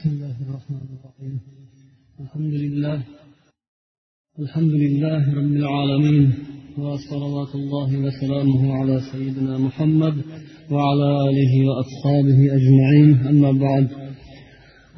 بسم 0.00 0.10
الله 0.10 0.36
الرحمن 0.46 0.84
الرحيم. 0.96 1.40
الحمد 2.20 2.54
لله. 2.64 2.98
الحمد 4.42 4.74
لله 4.84 5.20
رب 5.40 5.54
العالمين. 5.62 6.32
وصلوات 6.78 7.54
الله 7.54 7.90
وسلامه 8.04 8.62
على 8.78 9.00
سيدنا 9.12 9.58
محمد 9.58 10.14
وعلى 10.70 11.08
آله 11.28 11.52
وأصحابه 11.68 12.38
أجمعين. 12.58 13.10
أما 13.30 13.50
بعد. 13.66 13.86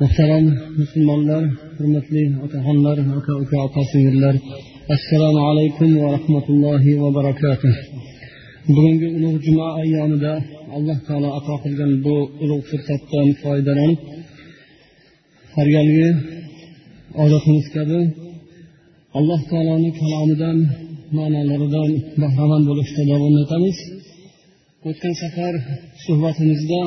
محترم 0.01 0.45
مسلمان 0.83 1.44
حرمتلي 1.78 2.24
اتهان 2.44 2.76
الله 2.76 4.34
السلام 4.96 5.37
عليكم 5.48 5.96
ورحمة 5.96 6.46
الله 6.54 6.84
وبركاته 7.03 7.74
bugungi 8.69 9.08
ulug' 9.19 9.42
juma 9.46 9.66
ayyomida 9.82 10.34
alloh 10.76 10.98
taolo 11.06 11.28
ato 11.38 11.54
qilgan 11.64 11.92
bu 12.04 12.16
ulug' 12.44 12.64
fursatdan 12.71 13.26
har 15.56 15.69
galgi 15.76 16.09
odatimiz 17.23 17.66
kabi 17.77 18.01
alloh 19.19 19.41
taoloni 19.51 19.91
kalomidan 20.01 20.59
ma'nolaridan 21.16 21.91
bahramand 22.23 22.65
bo'lishda 22.70 23.02
davom 23.10 23.34
etamiz. 23.45 23.77
O'tgan 24.88 25.15
safar 25.23 25.55
suhbatimizda 26.05 26.80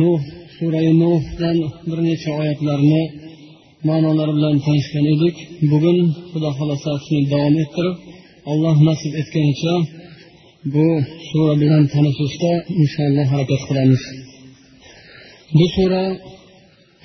nuh 0.00 0.20
surai 0.56 0.88
nuhdan 1.02 1.56
bir 1.88 1.98
necha 2.08 2.30
oyatlarni 2.40 3.02
ma'nolari 3.88 4.32
bilan 4.38 4.56
tanishgan 4.66 5.06
edik. 5.14 5.36
Bugun 5.70 5.98
xudo 6.30 6.50
xohlasa 6.58 6.92
shuni 7.04 7.22
davom 7.32 7.54
ettirib 7.64 7.96
alloh 8.50 8.76
nasib 8.88 9.12
etganicha 9.20 9.74
bu 10.74 10.86
sura 11.28 11.54
bilan 11.62 11.84
tanishishda 11.94 12.52
inshaalloh 12.82 13.26
harakat 13.32 13.60
qilamiz. 13.68 14.02
Bu 15.58 15.66
sura 15.76 16.04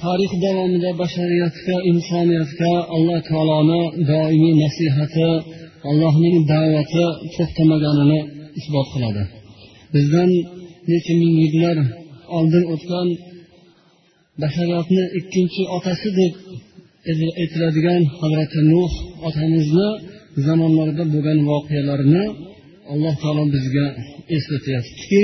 tarix 0.03 0.31
davomida 0.45 0.89
bashariyatga 1.01 1.75
insoniyatga 1.91 2.71
alloh 2.95 3.19
taoloni 3.29 3.81
doimiy 4.09 4.53
nasihati 4.63 5.29
allohning 5.89 6.37
da'vati 6.51 7.05
to'xtamaganini 7.35 8.19
isbot 8.59 8.87
qiladi. 8.93 9.23
Bizdan 9.93 10.29
necha 10.91 11.13
ming 11.21 11.35
yillar 11.43 11.77
oldin 12.37 12.63
o'tgan 12.73 13.07
bashariyatni 14.43 15.03
ikkinchi 15.19 15.61
otasi 15.77 16.09
deb 16.19 16.33
aytiladigan 17.41 18.01
hazrati 18.19 18.59
nuh 18.71 18.91
otamizni 19.27 19.89
zamonlarida 20.45 21.03
bo'lgan 21.13 21.39
voqealarni 21.49 22.23
alloh 22.93 23.15
taolo 23.21 23.43
bizga 23.55 23.87
eslatyaptiki 24.35 25.23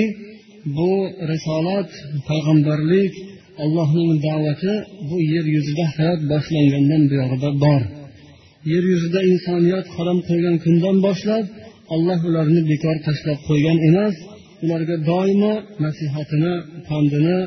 bu 0.78 0.92
risolat 1.32 1.90
payg'ambarlik 2.28 3.14
allohning 3.64 4.12
da'vati 4.28 4.74
bu 5.10 5.18
yer 5.34 5.46
yuzida 5.56 5.86
hayot 5.96 6.22
boshlangandan 6.32 7.04
buyog'ida 7.12 7.50
bor. 7.64 7.82
Yer 8.72 8.84
yuzida 8.92 9.20
insoniyat 9.32 9.86
qadam 9.96 10.18
qo'ygan 10.28 10.56
kundan 10.66 10.98
boshlab 11.06 11.46
alloh 11.94 12.20
ularni 12.30 12.62
bekor 12.72 12.96
tashlab 13.08 13.40
qo'ygan 13.50 13.78
emas 13.90 14.16
ularga 14.64 14.96
doimo 15.10 15.54
nasihatini 15.84 16.54
pandini 16.88 17.40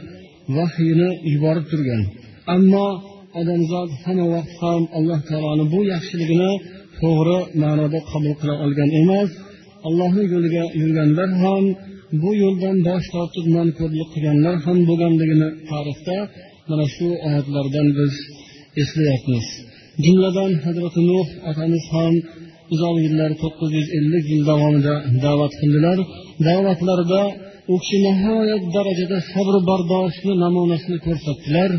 vahyini 0.56 1.11
yuborib 1.33 1.66
turgan. 1.70 2.03
Ammo 2.55 2.88
odamzod 3.41 3.91
hamma 4.05 4.27
vaqt 4.34 4.55
ham 4.62 4.83
alloh 4.98 5.20
taoloni 5.31 5.64
bu 5.72 5.81
yaxshiligini 5.92 6.53
to'g'ri 7.00 7.38
ma'noda 7.62 8.00
qabul 8.11 8.34
qila 8.41 8.55
olgan 8.64 8.91
emas 9.03 9.31
allohni 9.88 10.25
yo'liga 10.33 10.64
yurganlar 10.81 11.31
ham 11.42 11.64
bu 12.22 12.30
yo'ldan 12.42 12.77
bosh 12.89 13.06
tortib 13.14 13.47
nonko'rlik 13.56 14.08
qilganlar 14.14 14.55
ham 14.66 14.78
bo'lganligini 14.89 15.48
tarixda 15.70 16.16
mana 16.69 16.86
shu 16.94 17.08
oyatlardan 17.27 17.89
biz 17.98 18.14
eslayapmiz. 18.83 19.47
Jumladan 20.05 20.53
hazrati 20.64 21.00
nuh 21.11 21.28
otamiz 21.50 21.84
ham 21.94 22.14
uzoq 22.75 22.97
yillar 23.05 23.31
to'qqiz 23.42 23.70
yuz 23.78 23.88
ellik 23.98 24.25
yil 24.33 24.42
davomida 24.50 24.94
da'vat 25.25 25.53
qildilar. 25.60 25.99
Da'vatlarida 26.47 27.22
u 27.72 27.75
kishi 27.82 27.99
nihoyat 28.06 28.62
darajada 28.76 29.19
sabr 29.32 29.54
bardoshni 29.69 30.32
namunasini 30.44 30.99
ko'rsatdilar. 31.06 31.70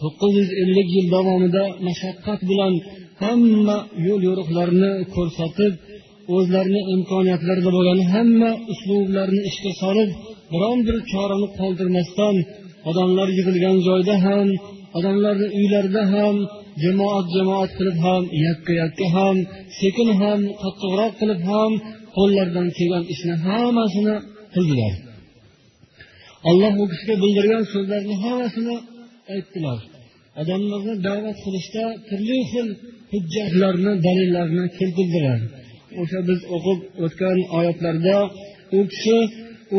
To'qqiz 0.00 0.32
yuz 0.40 0.50
ellik 0.62 0.88
yil 0.96 1.06
davomida 1.16 1.64
mashaqqat 1.86 2.40
bilan 2.50 2.74
hamma 3.22 3.78
yo'l 4.06 4.20
yo'riqlarni 4.28 4.92
ko'rsatib 5.14 5.72
o'zlarini 6.36 6.82
imkoniyatlarida 6.94 7.70
bo'lgan 7.76 8.00
hamma 8.12 8.50
uslublarni 8.72 9.40
ishga 9.50 9.72
solib 9.82 10.10
biron 10.52 10.78
bir 10.86 10.96
chorani 11.10 11.48
qoldirmasdan 11.58 12.36
odamlar 12.90 13.28
yig'ilgan 13.38 13.76
joyda 13.88 14.14
ham 14.26 14.48
odamlarni 14.98 15.48
uylarida 15.58 16.02
ham 16.14 16.36
jamoat 16.82 17.26
jamoat 17.36 17.70
qilib 17.78 17.98
ham 18.06 18.22
yakka 18.46 18.72
yakka 18.82 19.06
ham 19.16 19.36
sekin 19.80 20.08
ham 20.20 20.40
qattiqroq 20.62 21.12
qilib 21.20 21.40
ham 21.50 21.72
qo'llaridan 22.16 22.68
kelgan 22.78 23.04
ishni 23.14 23.34
hammasini 23.46 24.16
qildilar. 24.54 24.94
Alloh 26.50 26.72
u 26.82 26.84
kishiga 26.92 27.14
bildirgan 27.22 27.64
so'zlarni 27.72 28.14
hammasini 28.24 28.76
aytdilar. 29.34 29.80
Odamlarni 30.40 30.94
da'vat 31.06 31.38
qilishda 31.44 31.84
turli 32.08 32.38
xil 32.52 32.68
hujjatlarni 33.12 33.92
dalillarni 34.06 34.64
keltirdilar. 34.78 35.40
o'sha 36.00 36.20
biz 36.28 36.40
o'qib 36.56 36.78
o'tgan 37.04 37.38
oyatlarda 37.58 38.16
u 38.76 38.80
kishi 38.92 39.18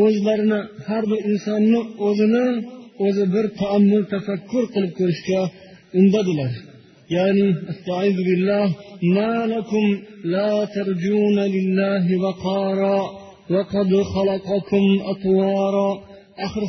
o'zlarini 0.02 0.60
har 0.88 1.04
bir 1.12 1.20
insonni 1.32 1.80
o'zini 2.08 2.48
o'zi 3.06 3.26
bir 3.34 3.46
taammul 3.60 4.04
tafakkur 4.14 4.64
qilib 4.74 4.94
ko'rishga 5.00 5.42
undadilar. 6.00 6.54
Ya'ni 7.16 7.48
ma 9.16 9.34
lakum 9.54 9.86
la 10.34 10.50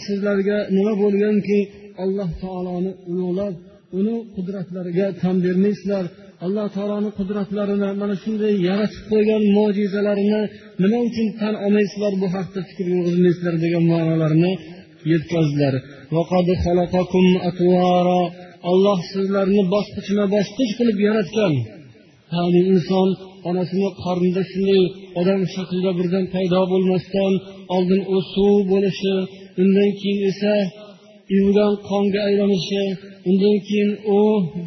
sizlarga 0.06 0.58
nima 0.76 0.92
bo'lganki 1.02 1.58
alloh 2.02 2.30
taoloni 2.42 2.92
ulug'lab 3.10 3.54
uni 3.98 4.16
qudratlariga 4.34 5.06
tan 5.20 5.36
bermaysizlar. 5.44 6.04
Alloh 6.44 6.66
taoloni 6.76 7.10
qudratlarini 7.18 7.90
mana 8.02 8.14
shunday 8.24 8.54
yaratib 8.68 9.04
qo'ygan 9.12 9.42
mo'jizalarini 9.56 10.42
nima 10.82 10.98
uchun 11.08 11.28
tan 11.40 11.54
olmaysizlar 11.64 12.12
bu 12.22 12.26
haqda 12.34 12.60
fikr 12.68 12.86
yurg'izmaysizlar 12.94 13.54
degan 13.64 13.84
ma'nolarni 13.92 14.52
yetkazdilar. 15.12 15.74
Olloh 18.70 18.98
sizlarni 19.12 19.62
bosqichma 19.74 20.24
bosqich 20.34 20.72
qilib 20.78 20.98
yaratgan. 21.08 21.52
Ya'ni 22.34 22.60
inson 22.72 23.08
onasini 23.48 23.88
qornida 24.04 24.42
shunday 24.52 24.82
odam 25.20 25.40
shaklida 25.54 25.90
birdan 25.98 26.24
paydo 26.34 26.60
bo'lmasdan 26.72 27.32
oldin 27.76 28.00
u 28.14 28.16
suv 28.32 28.56
bo'lishi 28.72 29.14
undan 29.62 29.90
keyin 30.00 30.20
esa 30.30 30.54
ivigan 31.34 31.72
qonga 31.88 32.20
aylanishi 32.28 32.82
undan 33.28 33.56
keyin 33.68 33.90
u 34.16 34.20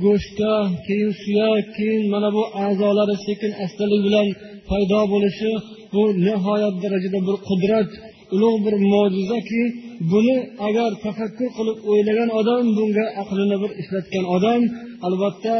go'shtga 0.04 0.54
keyin 0.86 1.12
suyak 1.22 1.66
keyin 1.78 2.04
mana 2.14 2.30
bu 2.36 2.44
a'zolari 2.64 3.16
sekin 3.28 3.52
astalik 3.64 4.02
bilan 4.08 4.28
paydo 4.70 5.00
bo'lishi 5.14 5.52
bu 5.94 6.04
nihoyat 6.26 6.76
darajada 6.84 7.20
bir 7.28 7.38
qudrat 7.50 7.90
ulug' 8.36 8.60
bir 8.66 8.76
mo'jizaki. 8.92 9.64
Buni 10.12 10.38
agar 10.68 10.92
tafakkur 11.06 11.50
qilib 11.58 11.78
o'ylagan 11.92 12.30
odam 12.40 12.64
bunga 12.78 13.06
aqlini 13.22 13.58
bir 13.64 13.72
ishlatgan 13.82 14.26
odam 14.36 14.62
albatta 15.08 15.56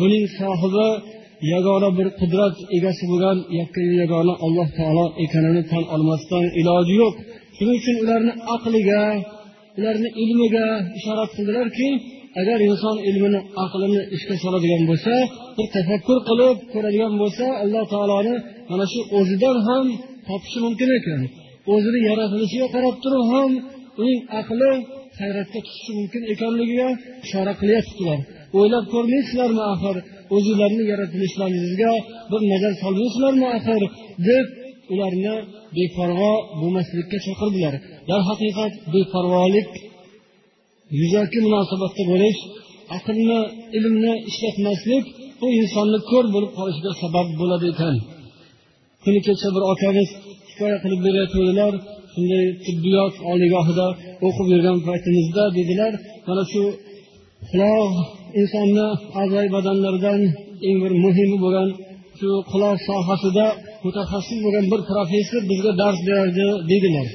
buning 0.00 0.24
sohibi 0.38 0.88
yagona 1.52 1.90
bir 1.98 2.08
qudrat 2.20 2.56
egasi 2.76 3.04
bo'lgan 3.10 3.38
yakka 3.58 3.82
yagona 4.02 4.34
alloh 4.44 4.68
taolo 4.78 5.06
ekanini 5.24 5.62
tan 5.70 5.84
olmasdan 5.94 6.44
iloji 6.60 6.94
yo'q. 7.02 7.14
Shuning 7.56 7.76
uchun 7.80 7.96
ularni 8.02 8.32
aqliga 8.54 9.02
ularni 9.78 10.08
ilmiga 10.22 10.66
ishorat 10.98 11.30
qildilarki 11.36 11.88
agar 12.40 12.58
inson 12.68 12.96
ilmini 13.08 13.40
aqlini 13.64 14.02
ishga 14.16 14.34
soladigan 14.44 14.82
bo'lsa 14.90 15.14
bir 15.56 15.66
tafakkur 15.76 16.18
qilib 16.28 16.56
ko'radigan 16.72 17.14
bo'lsa 17.22 17.46
alloh 17.62 17.84
taoloni 17.94 18.34
mana 18.70 18.84
shu 18.92 19.00
o'zidan 19.18 19.56
ham 19.68 19.86
topishi 20.28 20.58
mumkin 20.66 20.90
ekan. 20.98 21.22
O'zini 21.72 22.00
yaratilishiga 22.08 22.66
qarab 22.74 22.96
turib 23.04 23.24
ham 23.32 23.50
uning 24.00 24.20
aqli 24.40 24.70
hayratga 25.20 25.60
tushishi 25.66 25.92
mumkin 25.98 26.22
ekanligiga 26.32 26.88
ishora 27.26 27.52
qilyaptilar 27.60 28.18
o'ylab 28.58 28.84
ko'rmaysizlarmi 28.94 29.62
axir? 29.72 29.96
O'zinglarni 30.36 30.84
yaratilishlaringizga 30.92 31.92
bir 32.30 32.40
nazar 32.52 32.72
solmaysizlarmi 32.82 33.46
axir? 33.58 33.82
deb 34.28 34.46
ularni 34.94 35.34
beparvo 35.76 36.32
bo'lmaslikka 36.60 37.18
chaqirdilar. 37.26 37.74
Darhaqiqat 38.10 38.72
beparvolik 38.94 39.68
yuzaki 41.00 41.38
munosabatda 41.46 42.02
bo'lish 42.12 42.40
aqlni 42.96 43.40
ilmni 43.78 44.12
ishlatmaslik 44.30 45.04
bu 45.40 45.46
insonni 45.60 45.98
ko'r 46.10 46.24
bo'lib 46.34 46.52
qolishiga 46.58 46.92
sabab 47.02 47.28
bo'ladi 47.40 47.66
ekan. 47.74 47.96
Kuni 49.04 49.20
kecha 49.26 49.48
bir 49.54 49.62
akamiz 49.72 50.08
hikoya 50.50 50.76
qilib 50.82 51.00
berayotgandilar 51.06 51.72
shunday 52.12 52.44
tibbiyot 52.66 53.14
oliygohida 53.32 53.86
o'qib 54.26 54.46
yurgan 54.52 54.78
paytimizda 54.88 55.44
dedilar 55.58 55.92
mana 56.26 56.42
shu 56.52 56.62
quloq 57.50 57.92
insonni 58.40 58.88
a'zoyi 59.20 59.48
badanlaridan 59.56 60.20
eng 60.68 60.78
bir 60.82 60.92
muhimi 61.04 61.36
bo'lgan 61.44 61.68
shu 62.18 62.30
quloq 62.50 62.76
sohasida 62.88 63.46
mutaxassis 63.84 64.38
bo'lgan 64.44 64.66
bir 64.72 64.80
professor 64.90 65.42
bizga 65.50 65.72
dars 65.82 65.98
berardi 66.08 66.46
dedilar 66.72 67.08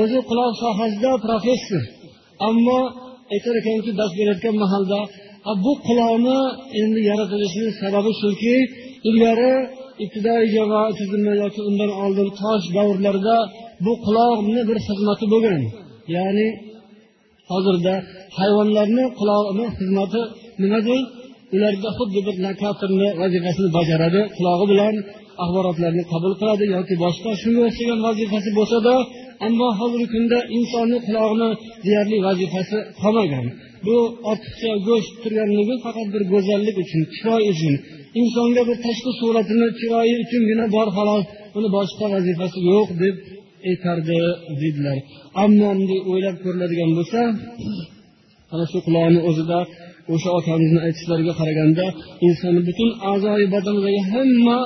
o'zi 0.00 0.18
quloq 0.28 0.52
sohasida 0.62 1.10
professor. 1.26 1.82
Ammo 2.48 2.80
aytar 3.34 3.54
ekanki 3.60 3.90
dars 4.00 4.12
berayotgan 4.18 4.56
mahalda 4.64 4.98
bu 5.64 5.72
quloqni 5.86 6.38
endi 6.80 7.00
yaratilishini 7.10 7.70
sababi 7.80 8.12
shuki 8.22 8.56
ilgari 9.08 9.52
ibtidoiy 10.04 10.46
jamoa 10.56 10.86
tizimi 10.98 11.32
yoki 11.42 11.60
undan 11.68 11.90
oldin 12.02 12.28
tosh 12.40 12.66
davrlarida 12.76 13.36
bu 13.84 13.92
quloqni 14.06 14.60
bir 14.68 14.78
xizmati 14.86 15.24
bo'lgan. 15.32 15.62
Ya'ni 16.16 16.48
hozirda 17.50 17.94
hayvonlarni 18.38 19.04
qulog'ini 19.18 19.66
xizmati 19.78 20.20
nimadir? 20.62 21.00
Ularda 21.54 21.90
xuddi 21.98 22.20
bir 22.26 22.34
lokatorni 22.46 23.08
vazifasini 23.20 23.68
bajaradi 23.78 24.20
qulog'i 24.36 24.66
bilan 24.72 24.94
axborotlarni 25.44 26.04
qabul 26.12 26.32
qiladi 26.40 26.64
yoki 26.76 26.94
boshqa 27.04 27.30
shunga 27.42 27.62
o'xshagan 27.68 28.00
vazifasi 28.06 28.50
bo'lsada 28.58 28.94
ammo 29.46 29.68
hozirgi 29.80 30.08
kunda 30.14 30.38
insonni 30.56 30.98
qulog'ini 31.06 31.50
deyarli 31.84 32.16
vazifasi 32.28 32.78
qolmagan. 33.02 33.46
Bu 33.86 33.96
ortiqcha 34.30 34.72
go'sht 34.88 35.12
turganligi 35.22 35.74
faqat 35.84 36.08
bir 36.14 36.22
go'zallik 36.32 36.76
uchun 36.84 37.02
chiroy 37.14 37.42
uchun. 37.52 37.74
Insonga 38.20 38.62
bir 38.68 38.76
tashqi 38.86 39.10
suratini 39.20 39.68
chiroyi 39.80 40.14
uchungina 40.24 40.64
bor 40.76 40.88
xolos 40.96 41.24
uni 41.58 41.68
boshqa 41.76 42.04
vazifasi 42.14 42.58
yo'q 42.72 42.88
deb 43.02 43.16
aytardi 43.70 44.18
deydilar 44.60 44.98
ammo 45.44 45.68
bunday 45.76 46.00
o'ylab 46.10 46.36
ko'riladigan 46.44 46.90
bo'lsa 46.98 47.20
ana 48.52 48.64
shu 48.70 48.78
quloqni 48.86 49.20
o'zida 49.30 49.58
o'sha 50.14 50.30
otamizni 50.38 50.80
aytishlariga 50.86 51.34
qaraganda 51.40 51.84
insonni 52.26 52.62
butun 52.68 52.90
a'zoyi 53.12 53.46
badanidagi 53.54 54.00
hamma 54.12 54.58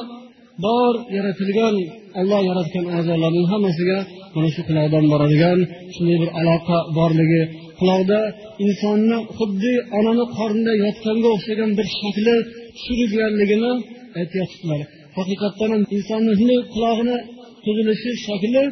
bor 0.64 0.94
yaratilgan 1.16 1.76
olloh 2.20 2.40
yaratgan 2.50 2.86
a'zolarning 2.98 3.46
hammasiga 3.52 3.98
mana 4.34 4.48
shu 4.54 4.62
quloqdan 4.68 5.04
boradigan 5.12 5.58
shunday 5.94 6.16
bir 6.22 6.30
aloqa 6.40 6.78
borligi. 6.98 7.42
Quloqda 7.80 8.20
insonni 8.64 9.18
xuddi 9.36 9.74
onani 9.98 10.24
qornida 10.36 10.72
yotganga 10.84 11.28
o'xshagan 11.36 11.70
bir 11.78 11.86
shakli 11.98 12.36
tushirganligini 12.76 13.72
aytyaptilar 14.20 14.80
haqiqatdan 15.18 15.70
ham 15.74 15.82
insonni 15.96 16.32
shunday 16.38 16.60
qulog'ini 16.74 17.16
tuzilishi 17.64 18.10
shakli 18.26 18.62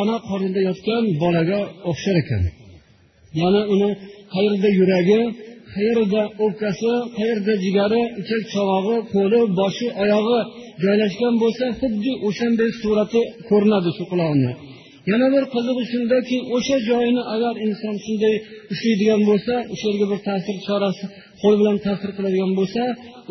ona 0.00 0.16
qornida 0.28 0.60
yotgan 0.68 1.04
bolaga 1.22 1.60
o'xshar 1.90 2.16
ekan. 2.22 2.42
Ya'ni 3.40 3.62
uni 3.74 3.90
qayerda 4.34 4.68
yuragi 4.78 5.20
qayerda 5.74 6.22
o'pkasi 6.44 6.92
qayerda 7.16 7.52
jigari 7.64 8.02
ichak 8.20 8.42
chavog'i 8.52 8.96
qo'li 9.14 9.40
boshi 9.58 9.86
oyog'i 10.04 10.40
joylashgan 10.82 11.34
bo'lsa 11.42 11.64
xuddi 11.80 12.12
o'shanday 12.28 12.70
surati 12.82 13.22
ko'rinadi 13.48 13.90
shu 13.96 14.04
quloqni 14.12 14.50
yana 15.10 15.26
bir 15.34 15.44
qizig'i 15.54 15.84
shundaki 15.92 16.36
o'sha 16.56 16.76
joyini 16.88 17.22
agar 17.34 17.54
inson 17.66 17.94
shunday 18.04 18.34
ushlaydigan 18.72 19.20
bo'lsa 19.28 19.54
o'sha 19.72 19.86
yerga 19.90 20.06
bir 20.12 20.20
ta'sir 20.28 20.56
chorasi 20.66 21.04
qo'l 21.42 21.54
bilan 21.60 21.76
ta'sir 21.86 22.10
qiladigan 22.16 22.52
bo'lsa 22.58 22.82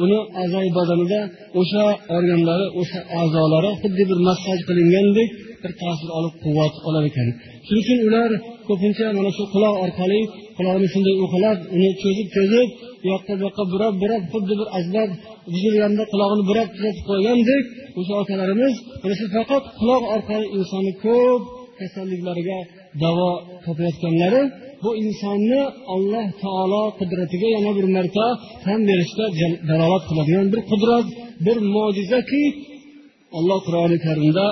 uni 0.03 0.19
a'zoyi 0.41 0.71
badanida 0.77 1.19
o'sha 1.59 1.83
organlari 2.15 2.65
o'sha 2.81 2.99
a'zolari 3.21 3.69
xuddi 3.81 4.03
bir 4.11 4.19
massaj 4.27 4.59
qilingandek 4.69 5.29
bir 5.63 5.71
ta'sir 5.81 6.09
olib 6.17 6.33
quvvat 6.43 6.75
olar 6.87 7.03
ekan. 7.09 7.27
Shuning 7.65 7.83
uchun 7.83 7.99
ular 8.07 8.31
ko'pincha 8.67 9.05
mana 9.17 9.31
shu 9.37 9.43
quloq 9.53 9.75
orqali 9.85 10.19
quloqni 10.57 10.87
shunday 10.93 11.15
uqalab 11.25 11.57
uni 11.75 11.89
cho'zib 12.01 12.27
cho'zib 12.35 12.67
bu 13.01 13.07
yoqqa 13.13 13.33
bu 13.37 13.41
yoqqa 13.47 13.63
burab 13.73 13.93
burab 14.03 14.23
xuddi 14.31 14.53
bir 14.59 14.67
asbob 14.79 15.09
buzilganda 15.53 16.03
qulog'ini 16.11 16.43
burab 16.49 16.67
tuzatib 16.75 17.03
qo'ygandek 17.09 17.63
o'sha 17.99 18.13
otalarimiz 18.21 18.73
mana 19.01 19.15
shu 19.19 19.25
faqat 19.35 19.63
quloq 19.79 20.03
orqali 20.15 20.47
insonni 20.57 20.93
ko'p 21.05 21.41
kasalliklariga 21.81 22.59
davo 23.03 23.29
topayotganlari 23.65 24.41
bu 24.83 24.89
insonni 25.03 25.61
alloh 25.93 26.27
taolo 26.43 26.83
qudratiga 26.99 27.47
yana 27.55 27.71
bir 27.77 27.87
marta 27.95 28.25
tan 28.63 28.79
berishga 28.89 29.25
dalolat 29.69 30.03
qiladigan 30.09 30.47
bir 30.53 30.61
qudrat 30.71 31.07
bir 31.45 31.57
mo'jizaki 31.73 32.43
alloh 33.37 33.59
qur'oni 33.67 33.97
karimda 34.05 34.47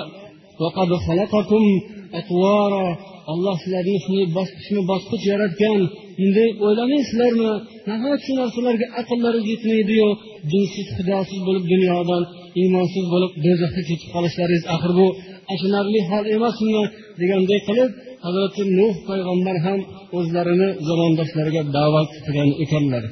olloh 3.32 3.56
sizlarni 3.62 3.96
shunday 4.04 4.26
bosqichma 4.38 4.82
bosqich 4.90 5.24
yaratgan. 5.32 5.80
Endi 6.24 6.44
o'ylamaysizlarmi? 6.64 7.52
Nahot 7.90 8.20
shu 8.24 8.32
narsalarga 8.40 8.86
aqllaringiz 9.00 9.48
yetmaydiyu 9.52 10.08
dinsiz 10.52 10.86
xudosiz 10.96 11.40
bo'lib 11.46 11.64
dunyodan 11.72 12.22
iymonsiz 12.60 13.04
bo'lib 13.12 13.32
do'zaxga 13.44 13.82
ketib 13.90 14.08
qolishlaringiz 14.14 14.64
axir 14.74 14.92
bu 14.98 15.06
achinarli 15.52 16.00
hol 16.10 16.24
emasmi 16.36 16.82
deganday 17.20 17.60
qilib 17.68 17.90
hazrati 18.24 18.62
nuh 18.78 18.94
payg'ambar 19.08 19.56
ham 19.66 19.80
o'zlarini 20.18 20.68
zamondoshlariga 20.88 21.62
da'vat 21.76 22.08
qilgan 22.24 22.50
ekanlar. 22.64 23.04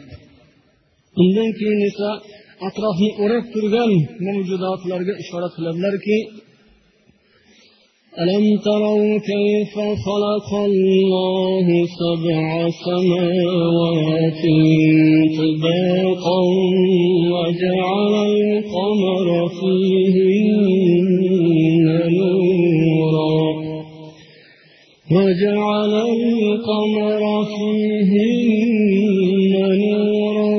Undan 1.22 1.50
keyin 1.58 1.80
esa 1.90 2.10
atrofni 2.68 3.10
o'rab 3.22 3.44
turgan 3.54 3.90
mavjudotlarga 4.26 5.14
ishora 5.22 5.48
qiladilarki 5.56 6.16
ألم 8.22 8.58
تروا 8.64 9.18
كيف 9.18 9.74
خلق 9.78 10.54
الله 10.54 11.66
سبع 12.00 12.68
سماوات 12.84 14.42
طباقا 15.38 16.40
وجعل 17.32 18.14
القمر 18.32 19.28
فيهن 19.60 21.08
نورا؟ 22.18 23.44
وجعل 25.12 25.92
القمر 25.92 27.22
فيهن 27.54 28.24
نورا 29.82 30.52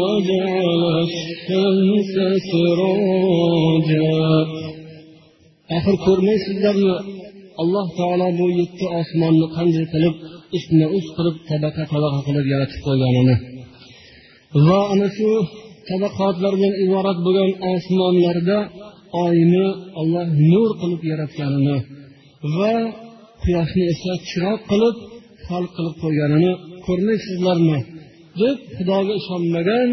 وجعل 0.00 0.82
الشمس 1.04 2.14
سراجا 2.52 3.09
axir 5.76 5.96
ko'rmaysizlarmi? 6.06 6.94
Alloh 7.62 7.86
taolo 7.98 8.28
bu 8.38 8.46
yetti 8.60 8.84
osmonni 9.00 9.46
qanday 9.56 9.86
qilib 9.92 10.14
ustma 10.56 10.86
ust 10.98 11.10
qilib 11.16 11.36
tabaqa 11.50 11.82
tabaqa 11.92 12.20
qilib 12.26 12.46
yaratib 12.52 12.80
qo'yganini. 12.86 13.36
Va 14.66 14.80
ana 14.92 15.08
shu 15.16 15.30
tabaqotlar 15.88 16.52
bilan 16.58 16.74
iborat 16.84 17.18
bo'lgan 17.26 17.50
osmonlarda 17.72 18.58
oyni 19.24 19.66
olloh 20.00 20.28
nur 20.52 20.70
qilib 20.80 21.02
yaratganini 21.12 21.76
va 22.56 22.74
quyoshni 23.42 23.84
esa 23.92 24.12
chiroq 24.28 24.60
qilib 24.70 24.96
xalq 25.46 25.70
qilib 25.76 25.94
qo'yganini 26.02 26.52
ko'rmaysizlarmi? 26.86 27.78
Deb 28.40 28.58
xudoga 28.76 29.12
ishonmagan 29.20 29.88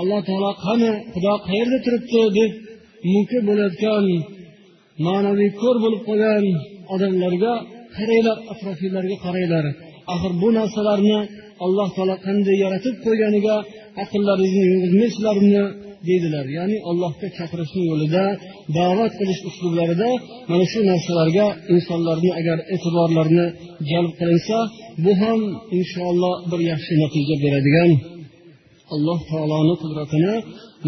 alloh 0.00 0.20
taolo 0.28 0.50
qani 0.66 0.90
xudo 1.12 1.34
qayerda 1.46 1.78
turibdi? 1.84 2.20
deb 2.38 2.50
munkir 3.12 3.40
bo'layotgan 3.48 4.06
ma'naviy 5.06 5.50
ko'r 5.60 5.76
bo'lib 5.84 6.02
qolgan 6.08 6.44
odamlarga 6.94 7.52
qaranglar 7.96 8.36
atrofinglarga 8.52 9.16
qaranglar. 9.24 9.64
Axir 10.14 10.32
bu 10.42 10.48
narsalarni 10.58 11.18
alloh 11.64 11.88
taolo 11.96 12.16
qanday 12.26 12.56
yaratib 12.64 12.94
qo'yganiga 13.04 13.56
aqllaringizni 14.02 14.64
yurg'izmaysizlarmi 14.72 15.62
deydilar. 16.08 16.46
Ya'ni 16.58 16.76
allohga 16.90 17.28
chaqirishni 17.38 17.82
yo'lida 17.90 18.24
da'vat 18.78 19.12
qilish 19.20 19.40
uslublarida 19.48 20.10
mana 20.50 20.64
shu 20.72 20.80
narsalarga 20.90 21.46
insonlarni 21.74 22.30
agar 22.40 22.58
e'tiborlarini 22.74 23.46
jalb 23.90 24.12
qilinsa 24.20 24.58
bu 25.04 25.12
ham 25.22 25.40
inshaalloh 25.78 26.34
bir 26.50 26.60
yaxshi 26.70 26.92
natija 27.02 27.36
beradigan 27.44 27.90
alloh 28.94 29.18
taoloni 29.30 29.74
qudratini 29.82 30.34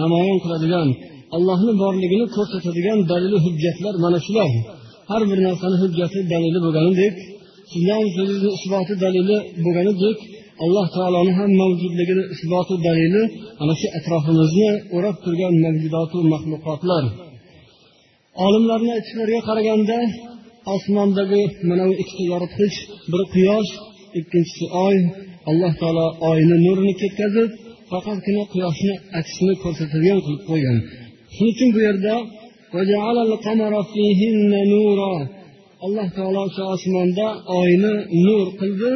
namoyon 0.00 0.38
qiladigan 0.44 0.88
allohni 1.36 1.72
borligini 1.82 2.26
ko'rsatadigan 2.36 2.98
dalili 3.10 3.38
hujjatlar 3.44 3.94
mana 4.04 4.18
shular. 4.26 4.50
Har 5.10 5.22
bir 5.30 5.38
narsani 5.46 5.76
hujjati 5.82 6.18
dalili 6.32 6.58
bo'lganidek 6.64 7.14
sizlarni 7.72 8.10
so'zingizni 8.16 8.50
isboti 8.58 8.94
dalili 9.04 9.36
bo'lganidek 9.64 10.18
alloh 10.64 10.86
taoloni 10.96 11.32
ham 11.38 11.50
mavjudligini 11.62 12.24
isboti 12.34 12.74
dalili 12.86 13.22
ana 13.62 13.74
shu 13.80 13.86
atrofimizni 13.98 14.70
o'rab 14.96 15.16
turgan 15.24 15.54
mavjudotu 15.64 16.18
maxluqotlar. 16.32 17.04
Olimlarni 18.46 18.90
aytishlariga 18.96 19.40
qaraganda 19.48 19.98
osmondagi 20.74 21.42
mana 21.68 21.84
bu 21.88 21.94
ikkita 22.02 22.24
yoritgich 22.32 22.76
biri 23.10 23.24
quyosh 23.34 23.70
ikkinchisi 24.18 24.66
oy 24.86 24.96
alloh 25.50 25.72
taolo 25.80 26.06
oyni 26.30 26.56
nurini 26.66 26.94
ketkazib 27.02 27.50
faqatgina 27.90 28.44
quyoshni 28.52 28.94
aksini 29.18 29.54
ko'rsatadigan 29.62 30.20
qilib 30.24 30.42
qo'ygan. 30.50 30.78
Shuning 31.36 31.52
uchun 31.54 31.68
bu 31.74 31.80
yerda 31.86 32.14
alloh 35.86 36.08
taolo 36.16 36.40
o'sha 36.48 36.64
osmonda 36.74 37.26
oyni 37.60 37.94
nur 38.26 38.46
qildi. 38.60 38.92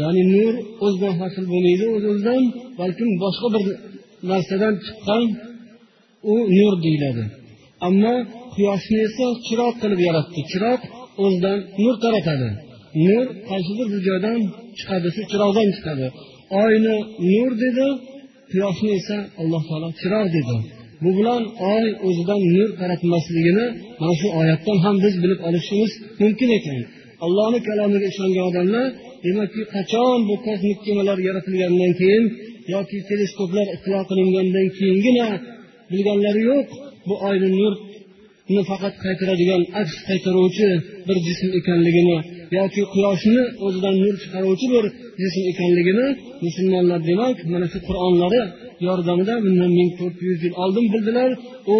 Ya'ni 0.00 0.22
nur 0.34 0.54
o'zidan 0.84 1.14
hosil 1.20 1.44
bo'lmaydi 1.52 1.84
o'z 1.94 2.04
o'zidan 2.12 2.42
balkim 2.80 3.10
boshqa 3.22 3.48
bir 3.54 3.64
narsadan 4.30 4.74
chiqqan 4.84 5.24
u 6.32 6.34
nur 6.58 6.74
deyiladi. 6.84 7.24
Ammo 7.88 8.14
quyoshni 8.54 8.98
esa 9.08 9.26
chiroq 9.46 9.74
qilib 9.82 10.00
yaratdi. 10.08 10.40
Chiroq 10.52 10.80
o'zidan 11.24 11.58
nur 11.82 11.94
taratadi 12.04 12.50
nur 13.06 13.26
qaysidir 13.50 13.86
bir 13.92 14.00
joydan 14.08 14.38
chiqadi 14.78 15.08
shu 15.14 15.22
chiroqdan 15.30 15.68
chiqadi. 15.76 16.06
Oyni 16.64 16.96
nur 17.32 17.50
dedi 17.64 17.86
quyoshni 18.50 18.90
esa 19.00 19.16
alloh 19.40 19.62
taolo 19.68 19.88
chiroq 20.00 20.26
dedi. 20.36 20.56
Bu 21.02 21.10
bilan 21.18 21.42
oy 21.74 21.86
o'zidan 22.06 22.40
nur 22.54 22.68
taratmasligini 22.80 23.66
mana 24.00 24.14
shu 24.20 24.26
oyatdan 24.40 24.78
ham 24.84 24.96
biz 25.04 25.14
bilib 25.22 25.40
olishimiz 25.48 25.92
mumkin 26.22 26.50
ekan. 26.58 26.80
Allohni 27.24 27.58
kalomiga 27.68 28.08
ishongan 28.12 28.44
odamlar 28.50 28.86
demakki 29.24 29.62
qachon 29.74 30.18
bu 30.28 30.34
kosmik 30.46 30.78
kemalar 30.86 31.18
yaratilgandan 31.28 31.92
keyin 32.00 32.24
yoki 32.74 32.98
teleskoplar 33.10 33.66
ixtilo 33.74 34.00
qilingandan 34.10 34.66
keyingina 34.78 35.28
bilganlari 35.90 36.42
yo'q 36.50 36.66
bu 37.08 37.14
oyni 37.28 37.48
nurni 37.58 38.62
faqat 38.70 38.94
qaytaradigan 39.04 39.62
aks 39.80 39.94
qaytaruvchi 40.08 40.68
bir 41.06 41.16
jism 41.26 41.48
ekanligini 41.60 42.18
yoki 42.58 42.82
quyoshni 42.92 43.42
o'zidan 43.66 43.94
nur 44.04 44.14
chiqaruvchi 44.22 44.66
bir 44.74 44.84
jism 45.22 45.42
ekanligini 45.52 46.06
musulmonlar 46.44 47.00
demak 47.10 47.36
mana 47.52 47.66
shu 47.72 47.78
qur'onlari 47.88 48.42
yordamida 48.86 49.34
bundan 49.44 49.70
ming 49.78 49.90
to'rt 49.98 50.18
yuz 50.28 50.38
yil 50.44 50.54
oldin 50.62 50.86
bildilar 50.94 51.30
u 51.76 51.78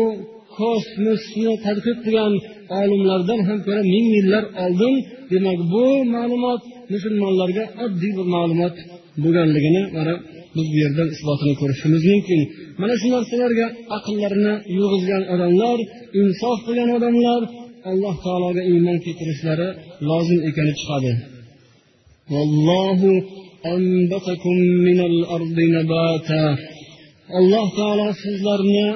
kosmosni 0.59 1.53
tadqiq 1.65 1.99
qilgan 2.05 2.33
olimlardan 2.81 3.41
ham 3.49 3.59
ko'ra 3.67 3.83
ming 3.95 4.07
yillar 4.17 4.45
oldin. 4.65 4.95
Demak 5.33 5.59
bu 5.73 5.85
ma'lumot 6.15 6.63
musulmonlarga 6.93 7.65
oddiy 7.85 8.13
bir 8.19 8.27
ma'lumot 8.35 8.77
bo'lganligini 9.23 9.83
mana 9.97 10.15
biz 10.57 10.67
bu 10.73 10.77
yerdan 10.85 11.09
isbotini 11.15 11.55
ko'rishimiz 11.61 12.03
mumkin. 12.11 12.41
Mana 12.81 12.95
shu 13.01 13.09
narsalarga 13.15 13.67
aqllarini 13.97 14.55
yurg'izgan 14.77 15.23
odamlar 15.35 15.79
insof 16.21 16.59
qilgan 16.67 16.91
odamlar 16.99 17.41
alloh 17.91 18.15
taologa 18.25 18.63
iymon 18.73 18.99
keltirishlari 19.05 19.69
lozim 20.09 20.41
ekani 20.49 20.73
chiqadi. 20.81 21.13
Alloh 27.37 27.67
taolo 27.79 28.09
sizlarni 28.23 28.87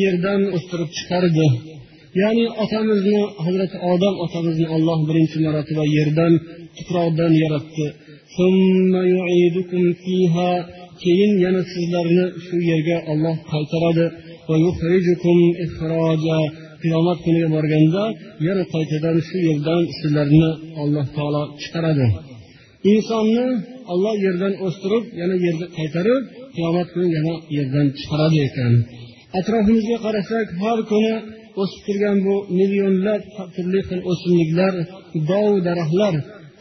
yerdan 0.00 0.40
o'stirib 0.56 0.90
chiqardi. 0.96 1.48
Ya'ni 2.20 2.44
otamizni 2.62 3.18
hazrati 3.44 3.76
odam 3.92 4.14
otamizni 4.24 4.66
olloh 4.76 4.98
birinchi 5.08 5.36
marotaba 5.44 5.84
yerdan 5.96 6.32
tuproqdan 6.76 7.32
yaratdi. 7.42 7.86
Keyin 11.02 11.32
yana 11.44 11.62
sizlarni 11.72 12.24
shu 12.44 12.56
yerga 12.70 12.96
olloh 13.12 13.36
qaytaradi. 13.52 14.06
Qiyomat 16.82 17.18
kuniga 17.24 17.48
borganda 17.56 18.04
yana 18.46 18.64
qaytadan 18.74 19.16
shu 19.28 19.36
yerdan 19.48 19.82
sizlarni 19.98 20.50
alloh 20.82 21.06
taolo 21.16 21.42
chiqaradi. 21.62 22.06
Insonni 22.92 23.46
olloh 23.92 24.14
yerdan 24.26 24.52
o'stirib 24.66 25.04
yana 25.20 25.36
yerga 25.46 25.66
qaytarib 25.78 26.22
qiyomat 26.56 26.88
kuni 26.94 27.08
yana 27.16 27.34
yerdan 27.56 27.86
chiqaradi 27.98 28.38
ekan. 28.48 28.72
Atrofimizga 29.38 29.96
qarasak 30.06 30.46
har 30.62 30.78
kuni 30.90 31.14
o'sib 31.62 31.80
turgan 31.86 32.16
bu 32.26 32.34
millionlab 32.58 33.22
turli 33.54 33.80
xil 33.88 34.00
o'simliklar 34.12 34.74
dov 35.30 35.52
daraxtlar 35.66 36.14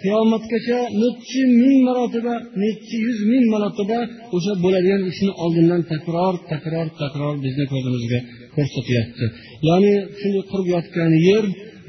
qiyomatgacha 0.04 0.80
nechi 1.02 1.42
ming 1.62 1.80
marotaba 1.88 2.36
nechi 2.64 2.96
yuz 3.06 3.20
ming 3.32 3.46
marotaba 3.54 4.00
o'sha 4.36 4.54
bo'ladigan 4.64 5.02
ishni 5.12 5.32
oldindan 5.44 5.82
takror 5.92 6.34
takror 6.52 6.88
takror 7.02 7.34
bizni 7.46 7.66
ko'zimizga 7.74 8.20
ko'rsatyapti 8.56 9.26
ya'ni 9.68 9.94
shunday 10.20 10.44
qurib 10.52 10.68
yotgan 10.76 11.12
yer 11.30 11.44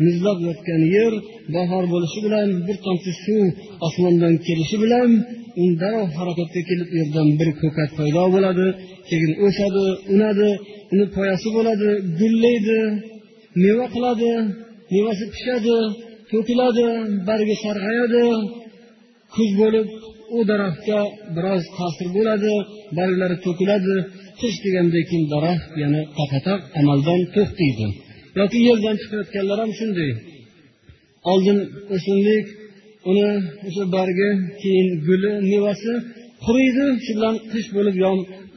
muzlab 0.04 0.38
yotgan 0.48 0.82
yer 0.96 1.12
bahor 1.54 1.84
bo'lishi 1.92 2.18
bilan 2.26 2.48
bir 2.66 2.76
tomchi 2.86 3.12
suv 3.24 3.44
osmondan 3.86 4.34
kelishi 4.46 4.76
bilan 4.84 5.10
u 5.62 5.64
darrov 5.82 6.10
harakatga 6.18 6.60
kelib 6.68 6.88
u 6.92 6.94
yerdan 7.00 7.28
bir 7.40 7.48
ko'kat 7.60 7.90
paydo 7.98 8.24
bo'ladi. 8.34 8.66
Keyin 9.08 9.32
o'sadi 9.46 9.84
unadi 10.14 10.50
uni 10.92 11.06
poyasi 11.16 11.48
bo'ladi 11.56 11.90
gullaydi 12.18 12.80
meva 13.62 13.86
qiladi 13.94 14.32
mevasi 14.92 15.24
pishadi 15.34 15.76
to'kiladi 16.30 16.86
bargi 17.28 17.56
sarg'ayadi. 17.64 18.24
Kuz 19.34 19.50
bo'lib 19.60 19.86
u 20.36 20.38
daraxtga 20.50 21.00
biroz 21.36 21.64
ta'sir 21.76 22.08
bo'ladi 22.16 22.52
barglari 22.98 23.36
to'kiladi. 23.46 23.96
Qish 24.40 24.56
deganda 24.64 25.00
keyin 25.08 25.24
daraxt 25.34 25.70
yana 25.82 26.00
taqataq 26.18 26.60
amaldan 26.80 27.20
to'xtaydi. 27.34 27.86
Yoki 28.38 28.58
yerdan 28.68 28.96
chiqayotganlar 29.02 29.58
ham 29.62 29.72
shunday. 29.78 30.10
Oldin 31.30 31.58
o'simlik 31.94 32.46
uni 33.10 33.30
o'sha 33.66 33.84
bargi 33.96 34.30
keyin 34.62 34.88
guli 35.06 35.32
mevasi 35.50 35.92
quriydi 36.44 36.86
shu 37.04 37.12
bilan 37.16 37.36
qish 37.52 37.68
bo'lib 37.76 37.96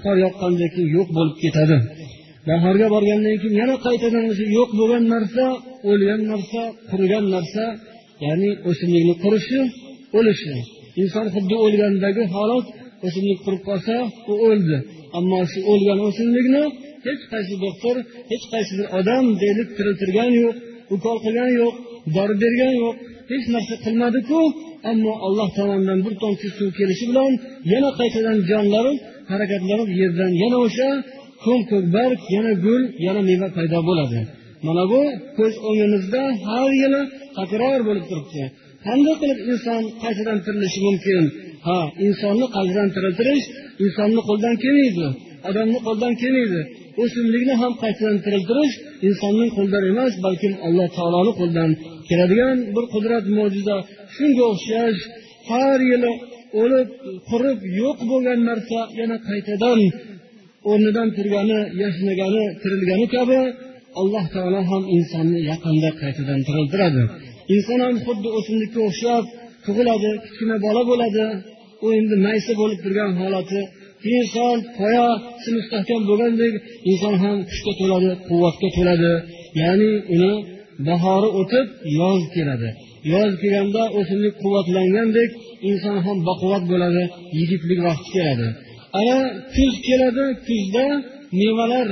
qor 0.03 0.15
yoqqandan 0.25 0.70
keyin 0.74 0.89
yo'q 0.98 1.10
bo'lib 1.17 1.38
ketadi. 1.44 1.77
Bahorga 2.48 2.88
borgandan 2.96 3.36
keyin 3.41 3.55
yana 3.62 3.75
qaytadan 3.86 4.24
o'sha 4.32 4.46
yo'q 4.58 4.70
bo'lgan 4.79 5.03
narsa 5.13 5.46
o'lgan 5.89 6.22
narsa 6.32 6.62
qurigan 6.89 7.25
narsa 7.36 7.63
ya'ni 8.25 8.50
o'simlikni 8.70 9.15
qurishi 9.24 9.60
o'lishi. 10.17 10.53
Inson 11.01 11.25
xuddi 11.36 11.55
o'lgandagi 11.65 12.24
holat 12.36 12.65
o'simlik 13.05 13.39
qurib 13.46 13.62
qolsa 13.70 13.96
u 14.32 14.34
o'ldi. 14.50 14.77
Ammo 15.17 15.39
shu 15.51 15.60
o'lgan 15.72 16.00
o'simlikni 16.08 16.63
hech 17.08 17.24
qaysi 17.32 17.54
doktor 17.66 17.96
hech 18.32 18.46
qaysi 18.54 18.74
bir 18.80 18.88
odam 19.00 19.24
deyilib 19.42 19.70
tiriltirgan 19.78 20.32
yo'q 20.44 20.56
ukol 20.96 21.18
qilgani 21.26 21.54
yo'q 21.62 21.76
dori 22.16 22.36
bergani 22.44 22.78
yo'q 22.84 22.96
hech 23.32 23.46
narsa 23.54 23.76
qilmadiku. 23.86 24.40
Ammo 24.92 25.14
alloh 25.28 25.50
tomonidan 25.58 26.00
bir 26.06 26.14
tomchi 26.24 26.48
suv 26.58 26.70
kelishi 26.80 27.06
bilan 27.12 27.32
yana 27.74 27.90
qaytadan 28.00 28.38
jonlari 28.50 28.94
harakatlanib 29.32 29.90
yerdan 30.02 30.32
yana 30.44 30.58
o'sha 30.66 30.90
ko'm 31.44 31.62
ko'k 31.72 31.86
barg 31.96 32.20
yana 32.36 32.52
gul 32.66 32.82
yana 33.06 33.22
meva 33.30 33.48
paydo 33.58 33.80
bo'ladi. 33.90 34.20
Mana 34.68 34.84
bu 34.92 35.02
ko'z 35.38 35.54
o'ngimizda 35.70 36.22
har 36.48 36.72
yili 36.82 37.02
takror 37.38 37.80
bo'lib 37.88 38.06
turibdi. 38.10 38.44
Qanday 38.86 39.16
qilib 39.22 39.40
inson 39.52 39.82
qaytadan 40.04 40.38
tirilishi 40.46 40.80
mumkin? 40.88 41.24
Ha 41.68 41.80
insonni 42.06 42.48
qaytadan 42.56 42.90
tiriltirish 42.96 43.46
insonni 43.86 44.22
qo'lidan 44.28 44.56
kelmaydi 44.64 45.08
odamni 45.50 45.80
qo'ldan 45.88 46.14
kelmaydi. 46.22 46.62
O'simlikni 47.02 47.56
ham 47.62 47.74
qaytadan 47.84 48.18
tiriltirish 48.25 48.74
insonning 49.08 49.50
qo'lidan 49.58 49.84
emas 49.92 50.14
balkim 50.25 50.54
alloh 50.68 50.88
taoloni 50.98 51.34
qo'lidan 51.40 51.72
keladigan 52.10 52.58
bir 52.75 52.86
qudrat 52.94 53.25
mo'jiza. 53.38 53.78
Shunga 54.16 54.44
o'xshash 54.54 55.00
har 55.50 55.80
yili 55.92 56.12
o'lib 56.62 56.88
qurib 57.30 57.60
yo'q 57.80 57.98
bo'lgan 58.12 58.40
narsa 58.50 58.80
yana 59.00 59.18
qaytadan 59.30 59.80
o'rnidan 60.70 61.10
turgani 61.18 61.60
yashnagani 61.84 62.44
tirilgani 62.62 63.08
kabi 63.16 63.40
alloh 64.02 64.25
taolo 64.36 64.62
ham 64.72 64.84
insonni 64.98 65.40
yaqinda 65.52 65.90
qaytadan 66.02 66.40
tiriltiradi. 66.48 67.04
Inson 67.56 67.80
ham 67.86 67.96
xuddi 68.06 68.30
o'simlikka 68.38 68.80
o'xshab 68.90 69.24
tug'iladi 69.66 70.12
kichkina 70.24 70.56
bola 70.66 70.82
bo'ladi. 70.92 71.25
U 71.86 71.88
endi 72.00 72.16
maysa 72.25 72.52
bo'lib 72.62 72.80
turgan 72.86 73.12
holati 73.22 73.60
inson 74.14 74.30
son 74.34 74.58
poyasi 74.78 75.50
mustahkam 75.58 76.02
bo'lgandek 76.10 76.54
inson 76.92 77.16
ham 77.24 77.38
kuchga 77.50 77.74
to'ladi 77.80 78.12
quvvatga 78.28 78.70
to'ladi. 78.78 79.14
Ya'ni 79.62 79.92
uni 80.16 80.34
bahori 80.88 81.30
o'tib 81.40 81.68
yoz 82.00 82.22
keladi. 82.36 82.70
Yoz 83.14 83.32
kelganda 83.42 83.84
o'simlik 84.00 84.36
quvvatlangandek 84.44 85.30
inson 85.70 85.98
ham 86.06 86.18
baquvvat 86.30 86.64
bo'ladi 86.72 87.04
yigitlik 87.40 87.80
vaqti 87.88 88.10
keladi. 88.16 88.48
Ana 89.00 89.20
kuz 89.56 89.74
keladi 89.88 90.26
kuzda 90.48 90.86
mevalar 91.40 91.88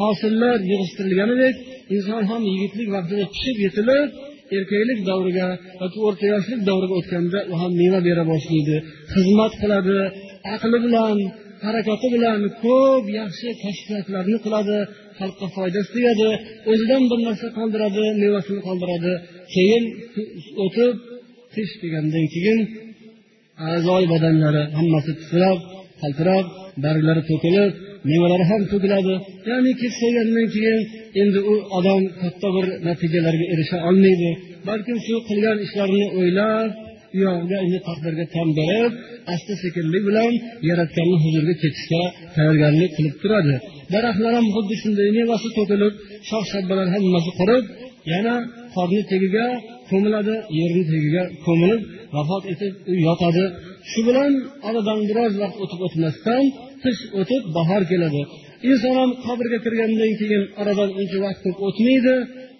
hosillar 0.00 0.58
yig'ishtirilganidek 0.70 1.54
inson 1.96 2.22
ham 2.30 2.42
yigitlik 2.52 2.88
vaqtida 2.96 3.24
pishib 3.34 3.56
yetilib 3.66 4.08
erkaklik 4.56 5.00
davriga 5.10 5.48
yoki 5.82 5.98
o'rta 6.08 6.26
yoshlik 6.34 6.60
davriga 6.68 6.94
o'tganda 7.00 7.38
u 7.52 7.54
ham 7.60 7.72
meva 7.80 8.00
bera 8.08 8.24
boshlaydi 8.32 8.76
xizmat 9.14 9.52
qiladi 9.62 9.98
aqli 10.54 10.78
bilan 10.86 11.18
harakati 11.64 12.06
bilan 12.14 12.40
ko'p 12.64 13.04
yaxshi 13.20 13.48
kashfiyotlarni 13.64 14.38
qiladi 14.44 14.78
xalqqa 15.18 15.46
foydasi 15.56 15.90
tegadi 15.96 16.28
o'zidan 16.70 17.02
bir 17.10 17.18
narsa 17.26 17.48
qoldiradi 17.58 18.04
mevasini 18.22 18.60
qoldiradi. 18.68 19.12
Keyin 19.54 19.84
o'tib 20.64 20.94
qish 21.54 21.72
degandan 21.82 22.26
keyin 22.34 22.58
a'zoi 23.70 24.04
badanlari 24.12 24.62
hammasi 24.78 25.12
titrab 25.20 25.58
qaltirab 26.02 26.46
barglari 26.84 27.22
to'kilib 27.30 27.72
mevalari 28.10 28.44
ham 28.50 28.62
to'kiladi. 28.72 29.14
Ya'ni 29.50 29.72
keksaygandan 29.82 30.46
keyin 30.54 30.80
endi 31.22 31.40
u 31.52 31.54
odam 31.78 32.02
katta 32.22 32.48
bir 32.56 32.66
natijalarga 32.86 33.46
erisha 33.52 33.78
olmaydi. 33.88 34.30
Balkim 34.68 34.98
shu 35.06 35.14
qilgan 35.28 35.58
ishlarini 35.66 36.06
o'ylab 36.18 36.68
uyog'iga 37.16 37.56
endi 37.64 37.78
taqdirga 37.88 38.24
tan 38.34 38.48
berib 38.58 38.92
asta 39.34 39.52
sekinlik 39.62 40.02
bilan 40.08 40.32
yaratganni 40.68 41.16
huzuriga 41.24 41.54
ketishga 41.62 42.02
tayyorgarlik 42.34 42.90
qilib 42.96 43.16
turadi. 43.22 43.54
Daraxtlar 43.94 44.32
ham 44.38 44.46
xuddi 44.54 44.74
shunday 44.82 45.08
mevasi 45.18 45.48
to'kilib 45.56 45.94
shox 46.28 46.44
shabbalar 46.52 46.86
hammasi 46.94 47.30
qurib 47.40 47.64
yana 48.12 48.34
qorni 48.74 49.02
tagiga 49.12 49.46
ko'miladi 49.90 50.34
yerni 50.58 50.82
tagiga 50.92 51.22
ko'milib 51.46 51.80
vafot 52.16 52.44
etib 52.52 52.72
yotadi. 53.06 53.44
Shu 53.90 54.00
bilan 54.08 54.32
oradan 54.68 55.00
biroz 55.08 55.32
vaqt 55.42 55.56
o'tib 55.64 55.80
o'tmasdan 55.86 56.42
qish 56.84 57.00
o'tib 57.20 57.42
bahor 57.56 57.82
keladi. 57.92 58.22
Inson 58.70 58.94
ham 59.00 59.10
qabrga 59.26 59.58
kirgandan 59.64 60.12
keyin 60.20 60.42
oradan 60.60 60.90
uncha 61.00 61.18
vaqt 61.26 61.40
ko'p 61.44 61.58
o'tmaydi. 61.68 62.14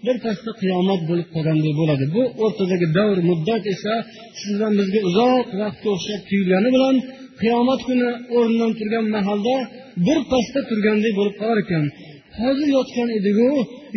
Birpasda 0.06 0.50
qiyomat 0.60 1.00
bo'lib 1.10 1.28
qolganday 1.34 1.72
bo'ladi. 1.80 2.04
Bu 2.16 2.22
o'rtadagi 2.44 2.86
davr 2.98 3.18
muddat 3.30 3.62
esa 3.74 3.94
sizdan 4.40 4.72
bizga 4.80 5.00
uzoq 5.08 5.46
vaqtga 5.60 5.88
o'xshab 5.96 6.20
tuyulgani 6.28 6.68
bilan 6.76 6.96
qiyomat 7.40 7.80
kuni 7.88 8.10
o'rnidan 8.36 8.72
turgan 8.78 9.06
mahalda 9.16 9.54
birpasda 10.06 10.60
turganday 10.70 11.12
bo'lib 11.18 11.34
qolar 11.40 11.58
ekan. 11.64 11.84
Hozir 12.40 12.68
yotgan 12.76 13.08
ediku 13.18 13.48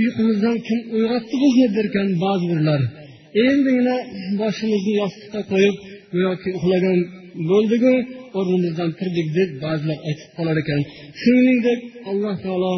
uyqumizdan 0.01 0.57
kim 0.67 0.79
uyg'otdi 0.95 1.35
bizni 1.43 1.67
derkan 1.77 2.07
ba'zi 2.23 2.45
birlar 2.51 2.81
endigina 3.47 3.97
boshimizni 4.41 4.93
yostiqqa 5.01 5.41
qo'yib 5.51 5.75
go'yoki 6.13 6.49
uxlagan 6.57 6.99
bo'ldiku 7.51 7.93
o'rnimizdan 8.39 8.89
turdik 8.99 9.27
deb 9.37 9.49
ba'zilar 9.63 9.97
aytib 10.09 10.29
qolar 10.37 10.55
ekan. 10.63 10.81
Shuningdek 11.21 11.79
alloh 12.09 12.35
taolo 12.45 12.73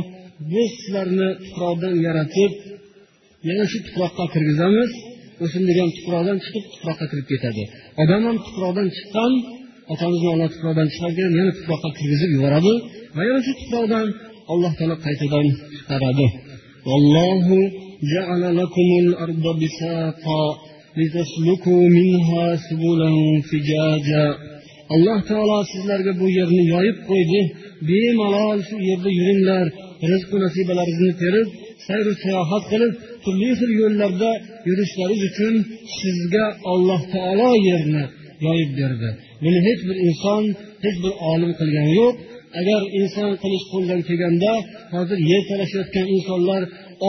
biz 0.53 0.69
sizlarni 0.79 1.29
tuproqdan 1.43 1.95
yaratib 2.07 2.51
yana 3.48 3.64
shu 3.70 3.78
tuproqqa 3.86 4.24
kirgizamiz 4.34 4.90
o'simlik 5.44 5.76
ham 5.82 5.90
tuproqdan 5.96 6.36
chiqib 6.44 6.64
tuproqqa 6.72 7.04
kirib 7.10 7.26
ketadi 7.32 7.62
odam 8.02 8.22
ham 8.28 8.36
tuproqdan 8.46 8.88
chiqqan 8.96 9.32
otamizni 9.92 10.28
olloh 10.34 10.48
tuproqdan 10.54 10.88
chiqargan 10.94 11.32
yana 11.40 11.52
tuproqqa 11.58 11.88
kirgizib 11.98 12.30
yuboradi 12.36 12.72
va 13.16 13.22
yana 13.28 13.40
shu 13.46 13.52
tuproqdan 13.60 14.06
alloh 14.52 14.72
taolo 14.78 14.96
qaytadan 15.06 15.46
chiqaradi 15.76 16.26
جعل 18.14 18.42
لكم 18.56 18.88
الأرض 19.04 19.44
بساطا 19.62 20.44
لتسلكوا 20.98 21.88
منها 21.98 22.56
سبلا 22.56 23.10
فجاجا 23.48 24.26
alloh 24.94 25.18
taolo 25.28 25.58
sizlarga 25.72 26.12
bu 26.20 26.26
yerni 26.38 26.62
yoyib 26.74 26.98
qo'ydi 27.08 27.40
bemalol 27.88 28.58
shu 28.68 28.76
yerda 28.88 29.10
yuringlar 29.18 29.66
rizqu 30.10 30.36
nasibalaringizni 30.44 31.12
terib 31.22 31.48
sayru 31.86 32.12
sayohat 32.24 32.64
qilib 32.72 32.92
turli 33.23 33.49
xil 33.59 33.71
yo'llarda 33.81 34.31
yurishlaringiz 34.69 35.23
uchun 35.29 35.55
sizga 35.99 36.45
alloh 36.71 37.01
taolo 37.13 37.49
yerni 37.69 38.03
yoyib 38.45 38.71
berdi. 38.79 39.09
Buni 39.43 39.59
hech 39.67 39.81
bir 39.87 39.97
inson 40.07 40.43
hech 40.85 40.97
bir 41.03 41.13
olim 41.31 41.51
qilgani 41.59 41.93
yo'q. 42.01 42.15
Agar 42.59 42.81
inson 42.99 43.31
qilish 43.43 43.65
qo'ldan 43.71 44.01
kelganda 44.07 44.51
hozir 44.95 45.19
yer 45.31 45.41
talashayotgan 45.49 46.07
insonlar 46.15 46.61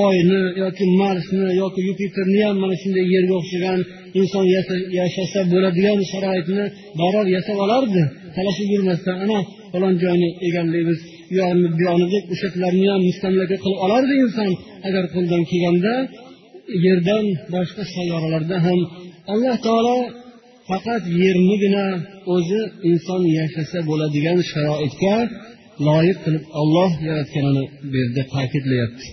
oyni 0.05 0.41
yoki 0.63 0.85
marsni 1.01 1.47
yoki 1.63 1.81
yupiterni 1.89 2.41
ham 2.47 2.57
mana 2.63 2.75
shunday 2.83 3.07
yerga 3.15 3.35
o'xshagan 3.41 3.81
inson 4.21 4.45
yashasa 5.01 5.41
bo'ladigan 5.53 5.99
sharoitni 6.13 6.65
darrov 7.01 7.27
yasab 7.37 7.59
olardi. 7.65 8.03
Talashib 8.37 8.69
yurmasdan 8.75 9.17
ana 9.25 9.39
falon 9.73 9.95
joyni 10.05 10.29
egallaymiz. 10.47 10.99
U 11.33 11.37
yog'ini 11.85 12.07
deb 12.15 12.25
o'shalarni 12.35 12.87
ham 12.93 13.01
mustamlaka 13.09 13.57
qilib 13.63 13.79
olardi 13.85 14.15
inson. 14.25 14.51
Agar 14.89 15.05
qo'ldan 15.15 15.43
kelganda 15.51 15.95
yerdan 16.87 17.25
boshqa 17.55 17.83
sayyoralarda 17.95 18.57
ham 18.67 18.81
alloh 19.33 19.57
taolo 19.67 19.99
faqat 20.69 21.03
yernigina 21.23 21.87
o'zi 22.35 22.61
inson 22.91 23.23
yashasa 23.39 23.79
bo'ladigan 23.89 24.39
sharoitga 24.51 25.17
loyiq 25.87 26.19
qilib 26.25 26.45
olloh 26.61 26.91
yaratganini 27.09 27.65
bu 27.91 27.95
yerda 28.03 28.23
ta'kidlayapti 28.35 29.07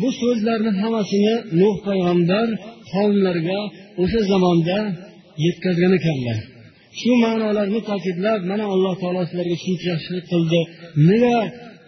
bu 0.00 0.08
so'zlarni 0.20 0.70
hammasini 0.80 1.34
nuh 1.60 1.74
payg'ambar 1.86 2.48
qavmlarga 2.92 3.60
o'sha 4.02 4.20
zamonda 4.30 4.78
yetkazgan 5.44 5.92
ekanlar. 5.98 6.38
Shu 7.00 7.10
ma'nolarni 7.24 7.80
ta'kidlab 7.90 8.40
mana 8.50 8.64
alloh 8.74 8.94
taolo 9.02 9.22
sizlarga 9.28 9.56
shuncha 9.64 9.86
yaxshilik 9.92 10.24
qildi. 10.32 10.60
Nega 11.08 11.36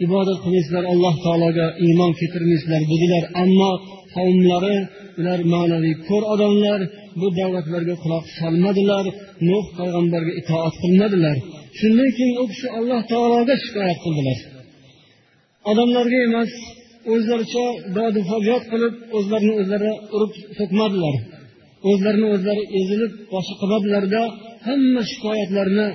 ibodat 0.05 0.39
qilmaysizlar 0.43 0.85
alloh 0.93 1.15
taologa 1.25 1.67
iymon 1.87 2.13
keltirmaysizlar 2.21 2.83
dedilar. 2.93 3.23
Ammo 3.43 3.73
qavmlari 4.15 4.77
ular 5.19 5.41
ma'naviy 5.55 5.95
ko'r 6.09 6.25
odamlar 6.35 6.81
bu 7.21 7.27
da'vatlarga 7.39 7.95
quloq 8.03 8.25
solmadilar 8.39 9.05
nuh 9.49 9.65
payg'ambarga 9.79 10.33
itoat 10.41 10.75
qilmadilar. 10.83 11.37
Shundan 11.79 12.11
keyin 12.17 12.37
u 12.43 12.45
kishi 12.51 12.69
alloh 12.79 13.01
taologa 13.13 13.55
shikoyat 13.65 13.99
qildilar. 14.05 14.39
Odamlarga 15.71 16.19
emas 16.29 16.51
o'zlaricha 17.13 17.65
dodu 17.97 18.21
faryod 18.31 18.63
qilib 18.73 18.95
o'zlarini 19.17 19.55
o'zlari 19.61 19.91
urib 20.15 20.33
so'kmadilar. 20.59 21.15
O'zlarini 21.91 22.29
o'zlari 22.35 22.63
ezilib 22.81 23.13
boshi 23.33 23.53
qilmadilarda 23.61 24.23
hamma 24.68 25.02
shikoyatlarini 25.12 25.88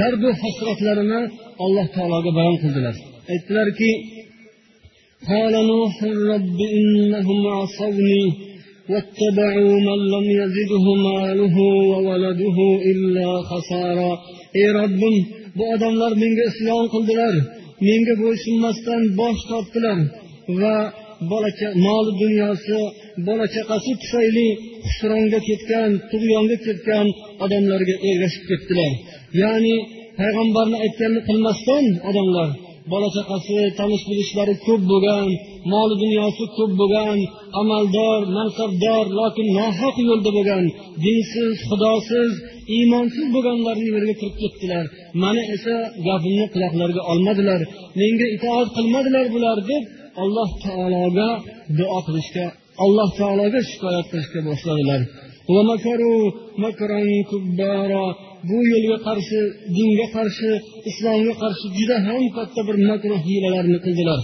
dardu 0.00 0.28
hasratlarini 0.42 1.20
alloh 1.64 1.86
taologa 1.96 2.30
bayon 2.38 2.56
qildilar 2.62 2.96
aytdilarki 3.32 3.92
قال 5.32 5.54
نوح 5.72 5.94
رب 6.32 6.58
إنهم 6.78 7.40
عصوني 7.58 8.22
واتبعوا 8.90 9.74
من 9.88 10.00
لم 10.14 10.26
يزده 10.40 10.84
ماله 11.08 11.56
وولده 11.90 12.58
إلا 12.90 13.28
خسارا 13.50 14.12
ey 14.62 14.68
robbim 14.78 15.16
bu 15.56 15.64
odamlar 15.74 16.12
menga 16.22 16.44
isyon 16.52 16.84
qildilar 16.94 17.34
menga 17.86 18.14
bo'ysunmasdan 18.22 19.02
bosh 19.20 19.40
tortdilar 19.50 19.98
va 20.60 20.76
bola 21.31 21.49
mol 21.85 22.05
dunyosi 22.23 22.77
bola 23.27 23.45
chaqasi 23.55 23.91
tufayli 24.01 24.47
husronga 24.85 25.39
ketgan 25.49 25.89
tug'yonga 26.11 26.57
ketgan 26.65 27.07
odamlarga 27.43 27.95
ergashib 28.09 28.43
ketdilar. 28.49 28.91
Ya'ni 29.41 29.75
payg'ambarni 30.19 30.77
aytganini 30.85 31.21
qilmasdan 31.29 31.85
odamlar 32.09 32.49
bola 32.91 33.09
chaqasi 33.15 33.57
tanish 33.79 34.03
bilishlari 34.09 34.53
ko'p 34.65 34.81
bo'lgan 34.91 35.27
moli 35.71 35.95
dunyosi 36.03 36.43
ko'p 36.57 36.71
bo'lgan 36.81 37.17
amaldor 37.61 38.19
mansabdor 38.37 39.05
lokin 39.19 39.47
nohaq 39.57 39.95
yo'lda 40.09 40.29
bo'lgan 40.37 40.63
dinsiz 41.03 41.53
xudosiz 41.69 42.31
iymonsiz 42.75 43.27
bo'lganlarni 43.35 43.87
yo'liga 43.93 44.15
kirib 44.19 44.35
ketdilar. 44.41 44.85
Mani 45.23 45.43
esa 45.55 45.75
gapimni 46.07 46.45
quloqlariga 46.53 47.01
olmadilar. 47.11 47.61
Menga 47.99 48.27
itoat 48.35 48.67
qilmadilar 48.77 49.25
bular 49.35 49.57
deb 49.71 49.83
alloh 50.23 50.49
taologa 50.65 51.29
duo 51.77 51.99
qilishga 52.07 52.45
alloh 52.85 53.09
taologa 53.19 53.59
shikoyat 53.69 54.05
qilishga 54.11 54.39
boshladilar. 54.49 55.01
Bu 58.49 58.57
yo'lga 58.71 58.97
qarshi 59.07 59.39
dinga 59.75 60.07
qarshi 60.17 60.51
islomga 60.89 61.33
qarshi 61.43 61.65
juda 61.77 61.97
ham 62.07 62.23
katta 62.37 62.61
bir 62.67 62.77
makru 62.89 63.15
hiylalarni 63.25 63.77
qildilar. 63.85 64.21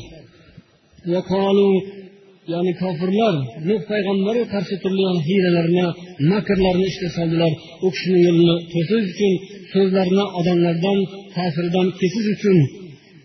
Ya'ni 2.54 2.74
kofirlar 2.82 3.36
nuh 3.68 3.82
payg'ambarga 3.92 4.46
qarshi 4.54 4.76
turli 4.84 5.06
hiylalarni 5.28 5.86
makrlarni 6.32 6.86
ishga 6.92 7.10
soldilar. 7.18 7.52
U 7.86 7.88
kishini 7.94 8.20
yo'lini 8.28 8.56
to'sish 8.72 9.06
uchun 9.14 9.34
so'zlarini 9.74 10.26
odamlardan 10.40 11.00
ta'siridan 11.36 11.88
kesish 12.00 12.28
uchun 12.36 12.58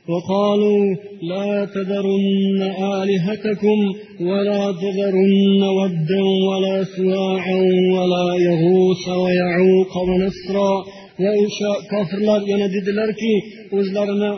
وقالوا 0.09 0.83
لا 1.21 1.65
تذرن 1.75 2.61
آلهتكم 3.01 3.79
ولا 4.29 4.63
تذرن 4.83 5.63
ودا 5.79 6.23
ولا 6.49 6.77
سواعا 6.97 7.59
ولا 7.95 8.27
يغوث 8.49 9.05
ويعوق 9.23 9.93
ونسرا 10.09 10.73
وأشاء 11.23 11.77
كافر 11.91 12.21
yana 12.51 12.67
dedilarki 12.75 13.33
o'zlarini 13.77 14.31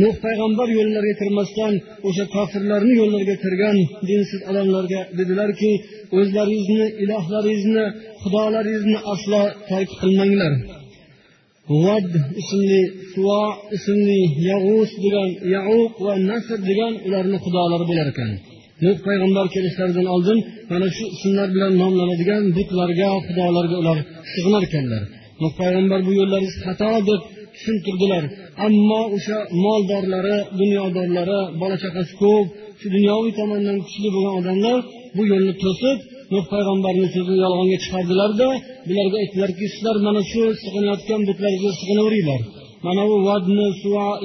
nuh 0.00 0.14
payg'ambar 0.24 0.68
yo'llariga 0.78 1.14
kirmasdan 1.20 1.74
o'sha 2.08 2.24
kofirlarni 2.34 2.94
yo'llariga 3.00 3.36
kirgan 3.44 3.76
dinsiz 4.08 4.40
odamlarga 4.50 5.00
dedilarki 5.18 5.70
o'zlaringizni 6.18 6.86
ilohlaringizni 7.04 7.84
xudolaringizni 8.22 8.98
aslo 9.12 9.42
tark 9.70 9.90
qilmanglar 10.00 10.52
vad 11.67 12.09
ismli 12.41 12.81
suvo 13.13 13.41
ismli 13.77 14.19
yag'us 14.49 14.91
degan 15.03 15.29
yauq 15.55 15.93
va 16.05 16.13
nasr 16.29 16.59
degan 16.69 16.93
ularni 17.07 17.37
xudolari 17.43 17.85
bo'lar 17.89 18.07
ekan. 18.13 18.31
Nuh 18.83 18.97
payg'ambar 19.07 19.45
kelishlaridan 19.55 20.07
oldin 20.15 20.39
mana 20.71 20.87
shu 20.95 21.05
ismlar 21.15 21.47
bilan 21.55 21.73
nomlanadigan 21.81 22.43
butlarga 22.57 23.09
xudolarga 23.27 23.75
ular 23.81 23.97
sig'inar 24.33 24.63
ekanlar. 24.67 25.03
Nuh 25.41 25.53
payg'ambar 25.59 25.99
bu 26.07 26.11
yo'llaringiz 26.19 26.55
xato 26.65 26.91
deb 27.09 27.21
tushuntirdilar. 27.55 28.23
Ammo 28.67 29.01
o'sha 29.15 29.37
moldorlari 29.63 30.37
dunyodorlari 30.59 31.39
bola 31.61 31.77
chaqasi 31.83 32.13
ko'p 32.21 32.47
shu 32.79 32.87
dunyoviy 32.95 33.33
tomondan 33.39 33.77
kuchli 33.85 34.09
bo'lgan 34.15 34.35
odamlar 34.41 34.79
bu 35.15 35.23
yo'lni 35.31 35.53
to'sib 35.63 35.97
nuh 36.33 36.45
payg'ambarni 36.53 37.07
so'zini 37.15 37.39
yolg'onga 37.45 37.77
chiqardilarda 37.83 38.47
bularga 38.87 39.17
aytdilarki 39.23 39.65
sizlar 39.73 39.95
mana 40.07 40.21
shu 40.31 40.41
sig'inayotgan 40.63 41.21
butlarga 41.29 41.69
sig'inaveringlar. 41.79 42.41
Mana 42.87 43.03
bu 43.09 43.17
vadni 43.27 43.67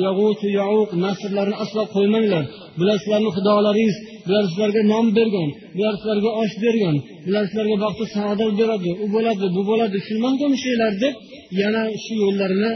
yag'utu 0.06 0.46
yauq 0.60 0.90
nasrlarni 1.04 1.56
aslo 1.64 1.82
qo'ymanglar. 1.94 2.44
Bular 2.78 2.96
sizlarni 3.02 3.30
xudolaringiz 3.36 3.96
bular 4.26 4.44
sizlarga 4.50 4.82
non 4.92 5.06
bergan 5.18 5.48
bular 5.76 5.94
sizlarga 6.00 6.30
osh 6.42 6.54
bergan 6.64 6.96
bular 7.26 7.44
sizlarga 7.48 7.76
baxtu 7.84 8.04
saodat 8.14 8.52
beradi 8.60 8.90
u 9.04 9.06
bo'ladi 9.14 9.46
bu 9.56 9.62
bo'ladi 9.70 9.98
shundan 10.08 10.52
shuylar 10.62 10.92
deb 11.02 11.14
yana 11.60 11.82
shu 12.04 12.12
yo'llarini 12.22 12.72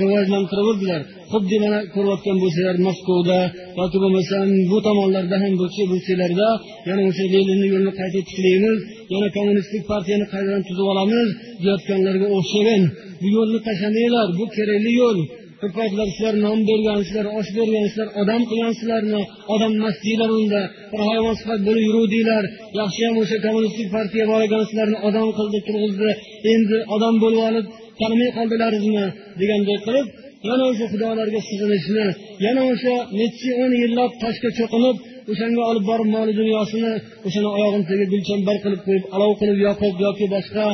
rivojlantiraverdilar 0.00 1.00
xuddi 1.32 1.56
mana 1.64 1.78
ko'rayotgan 1.94 2.36
bo'lsanglar 2.42 2.76
maskovda 2.88 3.38
yoki 3.80 3.98
bo'lmasam 4.02 4.46
bu 4.70 4.78
tomonlarda 4.86 5.36
ham 5.42 5.52
bo'lsanglarda 5.62 6.48
yana 6.88 7.02
o'sha 7.10 7.24
leninni 7.34 7.66
yo'lini 7.72 7.92
qayta 8.00 8.20
tiklaymiz 8.28 8.78
yana 9.12 9.28
kommunistik 9.36 9.82
partiyani 9.92 10.26
qaytadan 10.32 10.62
tuzib 10.68 10.86
olamiz 10.92 11.28
deyotganlarga 11.62 12.28
o'xshagan. 12.38 12.82
Bu 13.22 13.28
yo'lni 13.36 13.58
tashlamanglar 13.68 14.28
bu 14.38 14.44
kerakli 14.56 14.92
yo'l. 15.02 15.18
Bir 15.62 15.70
sizlar 16.12 16.34
non 16.46 16.58
bergansizlar 16.68 17.26
osh 17.38 17.50
bergansizlar 17.58 18.08
odam 18.20 18.42
qilgansizlarmi 18.50 19.20
odam 19.54 19.72
emas 19.78 19.96
deyglar 20.04 20.30
unda. 20.38 20.60
Bir 20.92 21.00
hayvon 21.08 21.34
sifat 21.40 21.60
bo'lib 21.66 21.84
yuruvdinglar 21.88 22.44
yaxshiyam 22.80 23.14
o'sha 23.22 23.36
kommunistik 23.46 23.88
partiya 23.96 24.24
bor 24.30 24.40
ekan 24.46 24.62
sizlarni 24.68 24.98
odam 25.08 25.28
qildi 25.38 25.58
turg'izdi. 25.66 26.10
Endi 26.52 26.76
odam 26.94 27.14
bo'lib 27.22 27.42
olib 27.48 27.66
tanimay 28.02 28.30
qoldilarizmi 28.38 29.04
degandek 29.40 29.80
qilib 29.86 30.06
yana 30.48 30.64
o'sha 30.70 30.86
xudolarga 30.92 31.40
sig'inishni 31.48 32.06
yana 32.46 32.62
o'sha 32.72 32.94
necha 33.20 33.50
o'n 33.62 33.72
yillab 33.82 34.10
toshga 34.22 34.50
cho'qinib 34.58 34.96
o'shanga 35.30 35.62
olib 35.70 35.84
borib 35.90 36.08
moli 36.16 36.32
dunyosini 36.40 36.92
o'shani 37.26 37.48
oyog'ini 37.56 37.84
tagiga 37.90 38.06
gulchambar 38.12 38.56
qilib 38.64 38.80
qo'yib 38.86 39.04
olov 39.16 39.32
qilib 39.40 39.58
yoqib 39.66 39.94
yoki 40.06 40.26
boshqa 40.34 40.64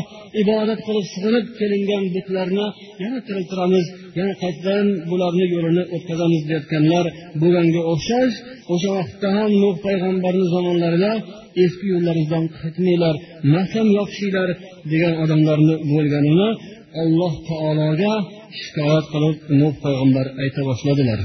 ibodat 0.43 0.81
qilib 0.87 1.07
sig'inib 1.14 1.47
kelingan 1.59 2.05
butlarni 2.14 2.67
yana 3.03 3.19
tiriltiramiz 3.27 3.87
yana 4.19 4.33
qaytadan 4.43 4.87
bularni 5.11 5.47
yo'lini 5.55 5.85
o'tkazamiz 5.95 6.43
deyotganlar 6.51 7.07
bo'lganga 7.43 7.83
o'xshash 7.93 8.35
o'sha 8.75 8.91
vaqtda 8.99 9.29
ham 9.37 9.51
nuh 9.62 9.75
payg'ambarni 9.87 10.47
zamonlarida 10.55 11.12
eski 11.64 11.87
yo'llaringizdan 11.93 12.45
qaytmanglar 12.61 13.14
mahkam 13.55 13.87
yopishinglar 13.99 14.49
degan 14.93 15.14
odamlarni 15.23 15.75
bo'lganini 15.93 16.49
alloh 17.03 17.33
taologa 17.49 18.13
shikoyat 18.61 19.05
qilib 19.13 19.37
nuh 19.61 19.75
payg'ambar 19.85 20.27
ayta 20.43 20.61
boshladilar. 20.69 21.21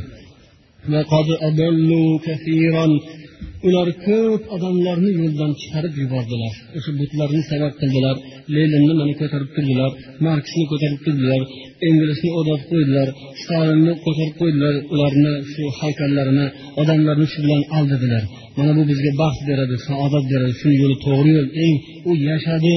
Ular 3.68 3.90
ko'p 4.06 4.44
odamlarni 4.56 5.12
yo'ldan 5.20 5.52
chiqarib 5.62 5.94
yubordilar. 6.04 6.54
O'sha 6.78 6.92
butlarni 7.00 7.42
sabab 7.52 7.74
qildilar 7.82 8.16
leninni 8.56 8.94
mana 9.00 9.14
ko'tarib 9.22 9.50
turdilar 9.56 9.92
marksni 10.26 10.64
ko'tarib 10.72 11.00
turdilar 11.06 11.42
englisni 11.88 12.30
o'rnatib 12.40 12.68
qo'ydilar 12.72 13.08
stalinni 13.42 13.94
ko'tarib 14.06 14.36
qo'ydilar 14.42 14.76
ularni 14.94 15.34
shu 15.52 15.64
haykallarini 15.80 16.48
odamlarni 16.82 17.28
shu 17.34 17.40
bilan 17.46 17.62
aldadilar. 17.78 18.24
Mana 18.58 18.72
bu 18.78 18.84
bizga 18.92 19.12
baxt 19.22 19.42
beradi 19.50 19.76
saodat 19.88 20.26
beradi 20.32 20.54
shuni 20.62 20.76
yo'li 20.84 20.98
to'g'ri 21.06 21.32
yo'l 21.38 21.50
eng 21.66 21.78
u 22.10 22.12
yashadi. 22.30 22.76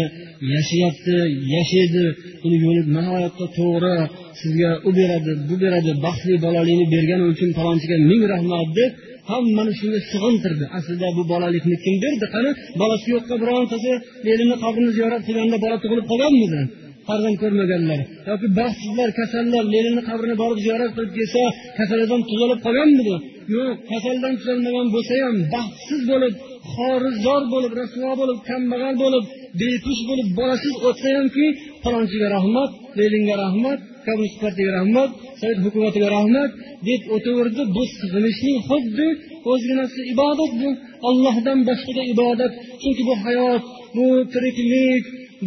Yashayapti 0.54 1.16
yashaydi. 1.54 2.04
Uni 2.46 2.56
yo'li 2.66 2.82
nihoyatda 2.96 3.46
to'g'ri 3.58 3.94
sizga 4.40 4.70
u 4.88 4.90
beradi 4.98 5.32
bu 5.48 5.54
beradi 5.64 5.92
baxtli 6.06 6.34
bolalikni 6.46 6.86
bergani 6.94 7.24
uchun 7.32 7.50
falonchiga 7.58 7.96
ming 8.10 8.22
rahmat 8.32 8.68
deb 8.78 8.90
hammani 9.30 9.72
shunga 9.80 10.00
sig'intirdi. 10.10 10.64
Aslida 10.78 11.08
bu 11.18 11.22
bolalikni 11.32 11.76
kim 11.84 11.94
berdi? 12.04 12.26
Qani 12.34 12.50
bolasi 12.80 13.06
yo'qqa 13.14 13.34
birontasi 13.42 13.90
leninni 14.26 14.56
qabrini 14.64 14.90
ziyorat 14.96 15.22
qilganda 15.28 15.56
bola 15.64 15.76
tug'ilib 15.82 16.06
qolganmidi? 16.12 16.60
Farzand 17.08 17.36
ko'rmaganlar. 17.42 18.00
Yoki 18.30 18.46
baxtsizlar 18.58 19.08
kasallar 19.20 19.64
leninni 19.74 20.02
qabrini 20.10 20.34
borib 20.42 20.58
ziyorat 20.66 20.90
qilib 20.96 21.12
kelsa 21.18 21.42
kasalidan 21.78 22.20
tuzalib 22.30 22.60
qolganmidi? 22.66 23.14
Yo'q 23.56 23.76
kasaldan 23.90 24.34
tuzalmagan 24.40 24.86
bo'lsa 24.94 25.14
ham 25.24 25.36
baxtsiz 25.54 26.02
bo'lib 26.12 26.34
xorizor 26.74 27.42
bo'lib 27.54 27.72
rasvo 27.80 28.10
bo'lib 28.20 28.38
kambag'al 28.48 28.94
bo'lib 29.04 29.24
bepush 29.60 30.02
bo'lib 30.08 30.28
borasiz 30.38 30.74
o'tsa 30.88 31.08
hamki 31.16 31.46
falonchiga 31.82 32.28
rahmat 32.36 32.70
leninga 32.98 33.34
rahmat 33.44 33.78
kommunist 34.06 34.36
partiyaga 34.44 34.72
rahmat 34.80 35.10
sovet 35.40 35.58
hukumatiga 35.66 36.08
rahmat 36.16 36.50
deb 36.88 37.02
o'taverdi 37.14 37.62
bu 37.76 37.82
sig'inishning 37.98 38.58
xuddi 38.68 39.08
o'zginasi 39.52 40.00
ibodat 40.12 40.52
bu 40.60 40.68
ollohdan 41.08 41.58
boshqaga 41.68 42.02
ibodat. 42.12 42.52
Chunki 42.80 43.02
bu 43.08 43.14
hayot 43.24 43.62
bu 43.96 44.06
tiriklik 44.32 45.04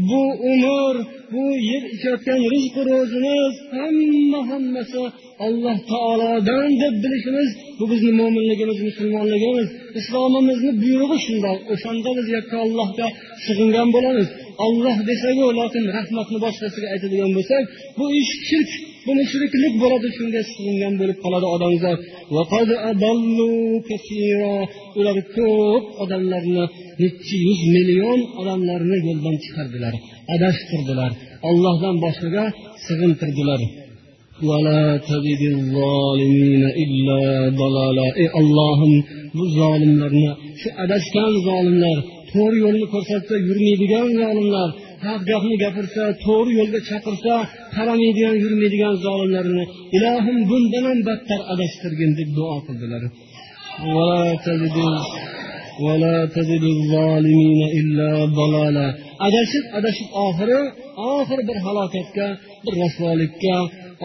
bu 0.09 0.23
umr 0.51 0.95
bu 1.31 1.43
yer 1.69 1.83
ichayotgan 1.95 2.41
rizqu 2.53 2.81
ro'zimiz 2.91 3.53
hamma 3.77 4.39
hammasi 4.51 5.01
alloh 5.45 5.77
taolodan 5.91 6.71
deb 6.81 6.95
bilishimiz 7.03 7.49
bu 7.79 7.85
bizni 7.91 8.11
mo'minligimiz 8.21 8.77
musulmonligimiz 8.87 9.67
islomimizni 9.99 10.71
buyrug'i 10.81 11.17
shundoq 11.25 11.57
o'shanda 11.73 12.09
biz 12.17 12.27
yakka 12.37 12.57
ollohga 12.65 13.07
sig'ingan 13.45 13.89
bo'lamiz. 13.95 14.27
Olloh 14.65 14.97
desaku 15.09 15.45
lokin 15.59 15.83
rahmatni 15.97 16.37
boshqasiga 16.45 16.87
aytadigan 16.93 17.31
bo'lsak 17.37 17.63
bu 17.97 18.05
ish 18.21 18.33
shirk 18.49 18.71
bu 19.05 19.11
mushriklik 19.19 19.73
bo'ladi 19.83 20.07
shunga 20.17 20.41
sig'ingan 20.51 20.93
bo'lib 21.01 21.17
qoladi 21.23 21.47
odamzod 21.55 21.99
ular 24.99 25.17
ko'p 25.35 25.83
odamlarni 26.03 26.63
nechi 27.01 27.35
yuz 27.47 27.61
million 27.75 28.19
odamlarni 28.41 28.97
yo'ldan 29.07 29.35
chiqardilar 29.43 29.93
adashtirdilar 30.35 31.11
ollohdan 31.49 31.95
boshqaga 32.05 32.45
sig'intirdilar. 32.85 33.61
Ey 38.21 38.29
ollohim 38.39 38.93
bu 39.37 39.43
zolimlarni 39.59 40.29
shu 40.61 40.69
adashgan 40.83 41.31
zolimlar 41.47 41.97
to'g'ri 42.31 42.57
yo'lni 42.65 42.85
ko'rsatsa 42.93 43.35
yurmaydigan 43.47 44.07
zolimlar 44.21 44.69
haq 45.05 45.21
gapni 45.29 45.55
gapirsa 45.63 46.03
to'g'ri 46.25 46.51
yo'lga 46.59 46.79
chaqirsa 46.89 47.33
qaramaydigan 47.75 48.35
yurmaydigan 48.43 48.95
zolimlarni 49.05 49.63
ilohim 49.97 50.37
bundan 50.49 50.83
ham 50.89 50.99
battar 51.09 51.39
adashtirgin 51.53 52.11
deb 52.19 52.29
duo 52.37 52.57
qildilar. 52.67 53.03
Adashib 59.27 59.65
adashib 59.79 60.09
oxiri 60.25 60.59
oxiri 61.13 61.43
bir 61.49 61.57
halokatga 61.65 62.27
bir 62.65 62.73
rasvolikka 62.83 63.55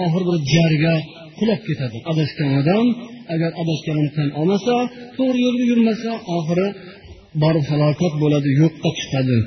oxiri 0.03 0.25
bir 0.29 0.39
jarga 0.53 0.95
qulab 1.39 1.61
ketadi. 1.69 1.99
Adashgan 2.11 2.51
odam 2.61 2.87
agar 3.35 3.51
adashganini 3.63 4.11
tan 4.17 4.29
olmasa 4.41 4.75
to'g'ri 5.17 5.39
yo'lga 5.47 5.65
yurmasa 5.73 6.11
oxiri 6.37 6.67
borib 7.44 7.66
halokat 7.72 8.14
bo'ladi 8.24 8.50
yo'qqa 8.62 8.90
chiqadi 9.00 9.38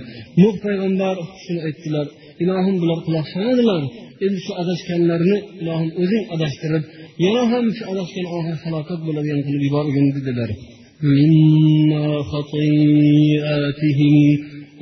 nuh 0.42 0.54
payg'ambar 0.64 1.16
shuni 1.44 1.60
aytdilar 1.68 2.06
ilohim 2.42 2.76
bular 2.82 2.98
quloq 3.06 3.26
solmadilar 3.34 3.82
endi 4.24 4.38
shu 4.46 4.52
adashganlarni 4.62 5.38
ilohim 5.62 5.90
o'zing 6.02 6.24
adashtirib 6.34 6.82
yana 7.24 7.42
ham 7.52 7.64
shu 7.76 7.82
adashgan 7.92 8.26
oxir 8.38 8.56
halokat 8.64 9.00
bo'ladigan 9.06 9.40
qilib 9.46 9.62
yuborgin 9.68 10.06
dedilar 10.16 10.50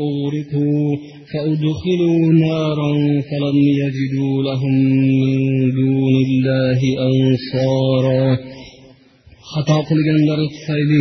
أغرقوا 0.08 0.96
فأدخلوا 1.32 2.32
نارا 2.44 2.92
فلم 3.30 3.56
يجدوا 3.82 4.42
لهم 4.48 4.74
من 5.22 5.38
دون 5.80 6.14
الله 6.26 6.80
أنصارا 7.08 8.38
خطأ 9.50 9.78
qilganlari 9.88 10.46
tufayli 10.54 11.00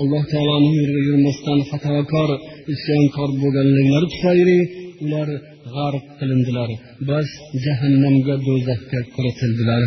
alloh 0.00 0.24
taoloni 0.32 0.70
yo'liga 0.78 1.02
yurmasdan 1.08 1.58
xatokor 1.70 2.30
isyonkor 2.74 3.30
bo'lganliklari 3.42 4.06
tufayli 4.14 4.58
ular 5.04 5.28
g'arq 5.74 6.04
qilindilar. 6.18 6.70
Bas 7.08 7.28
jahannamga 7.64 8.34
do'zaxga 8.46 9.00
kiritildilar. 9.14 9.82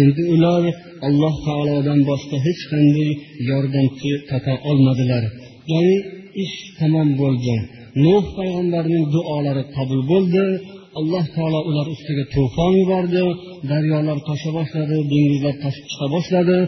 Endi 0.00 0.22
ular 0.34 0.62
alloh 1.08 1.34
taolodan 1.46 2.00
boshqa 2.10 2.36
hech 2.46 2.62
qanday 2.72 3.10
yordamchi 3.50 4.10
topa 4.30 4.54
olmadilar. 4.70 5.24
Ya'ni 5.72 5.96
ish 6.44 6.56
tamom 6.78 7.08
bo'ldi 7.20 7.54
nuh 8.04 8.24
payg'ambarning 8.38 9.04
duolari 9.14 9.64
qabul 9.76 10.00
bo'ldi. 10.12 10.44
Alloh 11.00 11.24
taolo 11.36 11.60
ular 11.70 11.86
ustiga 11.94 12.24
to'fon 12.34 12.72
yubordi 12.80 13.24
daryolar 13.70 14.18
tosha 14.28 14.50
boshladi 14.58 14.96
dengizlar 15.12 15.54
toshib 15.64 15.84
chiqa 15.90 16.06
boshladi 16.14 16.58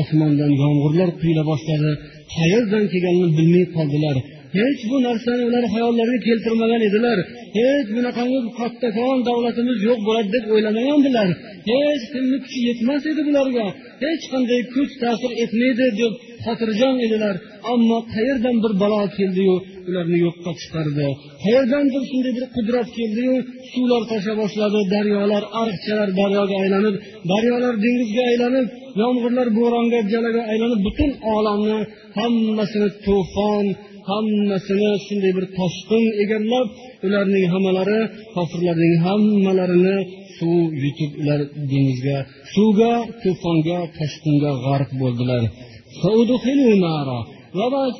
osmondan 0.00 0.52
yomg'irlar 0.62 1.10
quyila 1.20 1.42
boshladi. 1.50 1.90
Qayerdan 2.34 2.84
kelganini 2.92 3.28
bilmay 3.38 3.64
qoldilar. 3.76 4.16
Hech 4.58 4.80
bu 4.90 4.96
narsani 5.06 5.42
ular 5.48 5.64
hayollariga 5.74 6.20
keltirmagan 6.28 6.82
edilar. 6.88 7.18
Hech 7.58 7.88
bunaqangi 7.96 8.38
kattakon 8.60 9.18
davlatimiz 9.28 9.78
yo'q 9.88 10.00
bo'ladi 10.08 10.28
deb 10.36 10.44
o'ylamagandilar. 10.54 11.28
Hech 11.70 12.04
kimni 12.12 12.36
kuchi 12.44 12.60
yetmas 12.68 13.02
edi 13.12 13.22
bularga. 13.28 13.66
Hech 14.04 14.24
qanday 14.32 14.60
kuch 14.74 14.92
ta'sir 15.02 15.30
etmaydi 15.44 15.86
deb 16.00 16.12
xotirjam 16.46 16.96
edilar. 17.06 17.34
Ammo 17.72 17.98
qayerdan 18.14 18.56
bir 18.64 18.72
balo 18.82 19.02
keldiyu 19.18 19.54
ularni 19.88 20.18
yo'qqa 20.26 20.50
chiqardi. 20.60 21.06
Qayerdandir 21.44 22.02
shunday 22.10 22.32
bir 22.38 22.46
qudrat 22.56 22.88
keldiyu 22.98 23.34
suvlar 23.72 24.02
tosha 24.10 24.32
boshladi 24.42 24.80
daryolar 24.94 25.42
ariqchalar 25.60 26.08
daryoga 26.20 26.56
aylanib 26.64 26.94
daryolar 27.32 27.74
dengizga 27.84 28.22
aylanib 28.30 28.66
yomg'irlar 29.02 29.48
bo'ronga 29.58 30.00
jalaga 30.12 30.42
aylanib 30.52 30.80
butun 30.86 31.10
olamni 31.34 31.78
hammasini 32.18 32.88
to'fon 33.06 33.66
hammasini 34.10 34.90
shunday 35.06 35.32
bir 35.38 35.46
toshqin 35.58 36.04
egallab 36.22 36.68
ularning 37.06 37.46
hammalari 37.54 38.00
kofirlarning 38.34 38.94
hammalarini 39.06 39.96
suv 40.36 40.64
yutib 40.84 41.12
ular 41.20 41.40
dengizga 41.70 42.18
suvga 42.54 42.92
to'fonga 43.22 43.78
toshqinga 43.98 44.52
g'arq 44.64 44.90
bo'ldilar. 45.02 45.42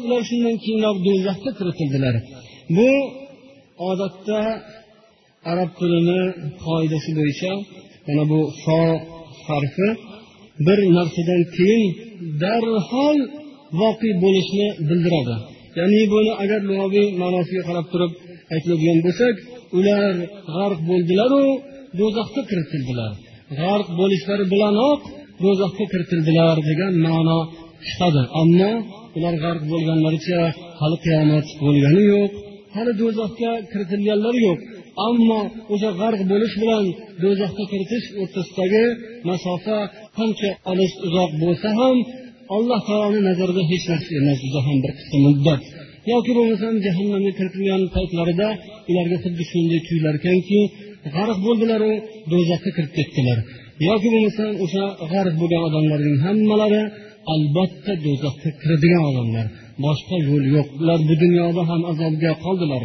Ular 0.05 0.23
shundan 0.29 0.57
keyinroq 0.65 0.97
do'zaxga 1.07 1.51
kiritildilar. 1.59 2.15
Bu 2.77 2.91
odatda 3.91 4.41
arab 5.53 5.71
tilini 5.79 6.23
qoidasi 6.65 7.11
bo'yicha 7.19 7.53
mana 8.07 8.25
bu 8.33 8.41
so 8.65 8.81
harfi 9.47 9.89
bir 10.67 10.79
narsadan 10.97 11.43
keyin 11.57 11.85
darhol 12.43 13.19
voqe 13.81 14.11
bo'lishni 14.25 14.67
bildiradi. 14.89 15.37
Ya'ni 15.79 16.03
buni 16.13 16.33
agar 16.43 16.61
lug'aviy 16.69 17.07
ma'nosiga 17.23 17.63
qarab 17.69 17.87
turib 17.93 18.13
aytiladigan 18.55 18.99
bo'lsak 19.07 19.35
ular 19.79 20.15
g'arq 20.55 20.81
bo'ldilaru 20.91 21.45
do'zaxga 21.99 22.43
kiritildilar. 22.51 23.13
G'arq 23.61 23.89
bo'lishlari 24.01 24.45
bilanoq 24.53 25.01
do'zaxga 25.45 25.85
kiritildilar 25.93 26.57
degan 26.71 26.93
ma'no 27.07 27.41
chiqadi 27.89 28.23
ammo 28.43 28.73
ular 29.17 29.35
g'arq 29.45 29.63
bo'lganlaricha 29.73 30.41
hali 30.81 30.97
qiyomat 31.05 31.47
bo'lgani 31.65 32.03
yo'q. 32.13 32.31
Hali 32.75 32.93
do'zaxga 33.01 33.53
kiritilganlari 33.71 34.41
yo'q. 34.49 34.61
Ammo 35.09 35.41
o'sha 35.73 35.91
g'arq 36.01 36.21
bo'lish 36.33 36.55
bilan 36.63 36.85
do'zaxga 37.23 37.65
kiritish 37.73 38.07
o'rtasidagi 38.21 38.85
masofa 39.29 39.79
qancha 40.19 40.51
olis 40.73 40.93
uzoq 41.07 41.31
bo'lsa 41.43 41.69
ham 41.81 41.97
alloh 42.57 42.81
taoloni 42.89 43.21
nazarida 43.29 43.63
hech 43.71 43.85
narsa 43.91 44.11
emas. 44.21 44.39
Juda 44.45 44.61
ham 44.67 44.77
bir 44.85 44.93
qisqa 44.99 45.17
muddat. 45.27 45.63
Yoki 46.13 46.33
bo'lmasam 46.39 46.75
jahannamga 46.87 47.33
kiritilgan 47.39 47.83
paytlarida 47.97 48.49
ularga 48.91 49.17
xuddi 49.25 49.45
shunday 49.51 49.81
tuyular 49.87 50.15
ekanki 50.21 50.61
g'arq 51.15 51.39
bo'ldilaru 51.47 51.93
do'zaxga 52.33 52.71
kirib 52.77 52.93
ketdilar. 52.99 53.39
Yoki 53.89 54.09
bo'lmasam 54.15 54.53
o'sha 54.65 54.85
g'arq 55.13 55.35
bo'lgan 55.41 55.63
odamlarning 55.69 56.17
hammalari 56.27 56.83
albatta 57.33 57.93
do'zaxga 58.05 58.51
kiradigan 58.61 59.03
odamlar. 59.11 59.47
Boshqa 59.85 60.17
yo'l 60.29 60.45
yo'q. 60.55 60.69
Ular 60.81 61.01
bu 61.09 61.15
dunyoda 61.25 61.63
ham 61.71 61.81
azobga 61.91 62.33
qoldilar. 62.45 62.83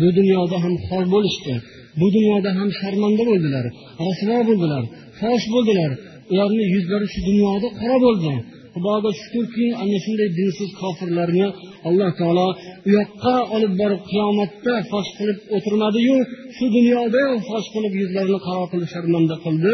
Bu 0.00 0.08
dunyoda 0.18 0.56
ham 0.64 0.74
xor 0.86 1.04
bo'lishdi. 1.14 1.54
Bu 2.00 2.06
dunyoda 2.16 2.50
ham 2.58 2.68
sharmanda 2.80 3.22
bo'ldilar. 3.30 3.64
Rasvo 4.06 4.38
bo'ldilar. 4.48 4.82
Fosh 5.20 5.46
bo'ldilar. 5.54 5.90
Ularni 6.32 6.64
yuzlari 6.74 7.06
shu 7.12 7.20
dunyoda 7.30 7.68
qora 7.80 7.98
bo'ldi 8.06 8.32
xudoga 8.78 9.10
shukurki 9.20 9.66
ana 9.82 9.98
shunday 10.04 10.28
dinsiz 10.38 10.70
kofirlarni 10.80 11.46
alloh 11.88 12.10
taolo 12.20 12.48
u 12.86 12.88
yoqqa 12.98 13.36
olib 13.56 13.72
borib 13.80 14.02
qiyomatda 14.10 14.74
fosh 14.90 15.10
qilib 15.18 15.38
o'tirmadiyu 15.56 16.16
shu 16.56 16.64
dunyoda 16.76 17.22
fosh 17.48 17.68
qilib 17.74 17.94
yuzlarini 18.02 18.40
qaro 18.46 18.64
qilib 18.72 18.88
sharmanda 18.94 19.36
qildi. 19.44 19.72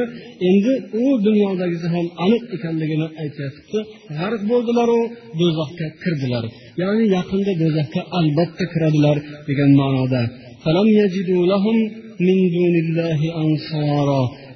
Endi 0.48 0.72
u 1.02 1.04
dunyodagisi 1.26 1.86
ham 1.94 2.06
aniq 2.24 2.42
ekanligini 2.56 3.06
aytyapti. 3.22 3.78
G'arq 4.18 4.42
bo'ldilaru 4.50 5.00
do'zaxga 5.40 5.86
kirdilar. 6.02 6.44
Ya'ni 6.82 7.04
yaqinda 7.16 7.52
do'zaxga 7.62 8.02
albatta 8.18 8.64
kiradilar 8.72 9.16
degan 9.48 9.70
ma'noda. 9.80 10.22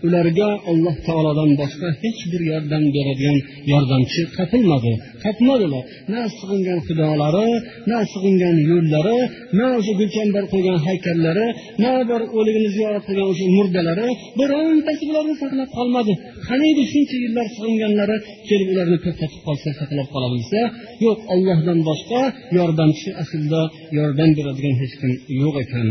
ularga 0.05 0.49
alloh 0.71 0.95
taolodan 1.07 1.51
boshqa 1.61 1.87
hech 2.03 2.21
bir 2.31 2.41
yordam 2.51 2.83
beradigan 2.95 3.37
yordamchi 3.71 4.21
topilmadi 4.37 4.93
topmadilar 5.23 5.83
na 6.13 6.21
sig'ingan 6.37 6.79
xudolari 6.87 7.49
na 7.91 7.97
sig'ingan 8.11 8.57
yo'llari 8.71 9.19
na 9.59 9.65
o'sha 9.77 9.93
gulchambar 9.99 10.43
qo'ygan 10.53 10.77
haykallari 10.85 11.47
na 11.83 11.91
bir 12.09 12.21
o'ligini 12.37 12.69
ziyorat 12.75 13.03
qilgan 13.07 13.27
o'sha 13.33 13.45
murdalari 13.57 14.09
birontasi 14.39 15.03
bularni 15.09 15.35
saqlab 15.43 15.69
qolmadi 15.77 16.13
qaniydi 16.47 16.83
shuncha 16.93 17.15
yillar 17.25 17.47
sig'inganlari 17.55 18.17
kelib 18.49 18.67
ularni 18.73 18.97
to'xtatib 19.05 19.41
qolsa 19.47 19.69
saqlab 19.79 20.07
qola 20.13 20.27
bilsa 20.33 20.59
yo'q 21.05 21.19
ollohdan 21.33 21.79
boshqa 21.89 22.21
yordamchi 22.57 23.09
aslida 23.21 23.61
yordam 23.97 24.29
beradigan 24.37 24.75
hech 24.81 24.93
kim 24.99 25.11
yo'q 25.41 25.55
ekan 25.65 25.87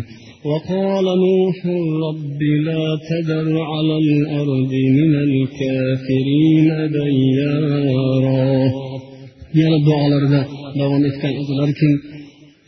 وقال 0.51 1.07
نوح 1.25 1.59
رب 2.07 2.41
لا 2.69 2.85
تذر 3.09 3.49
على 3.73 3.95
الأرض 3.97 4.73
من 4.99 5.15
الكافرين 5.27 6.69
ديارا 6.97 8.43
yana 9.61 9.79
duolarida 9.87 10.41
davom 10.81 11.03
etgan 11.11 11.33
edilarki 11.43 11.89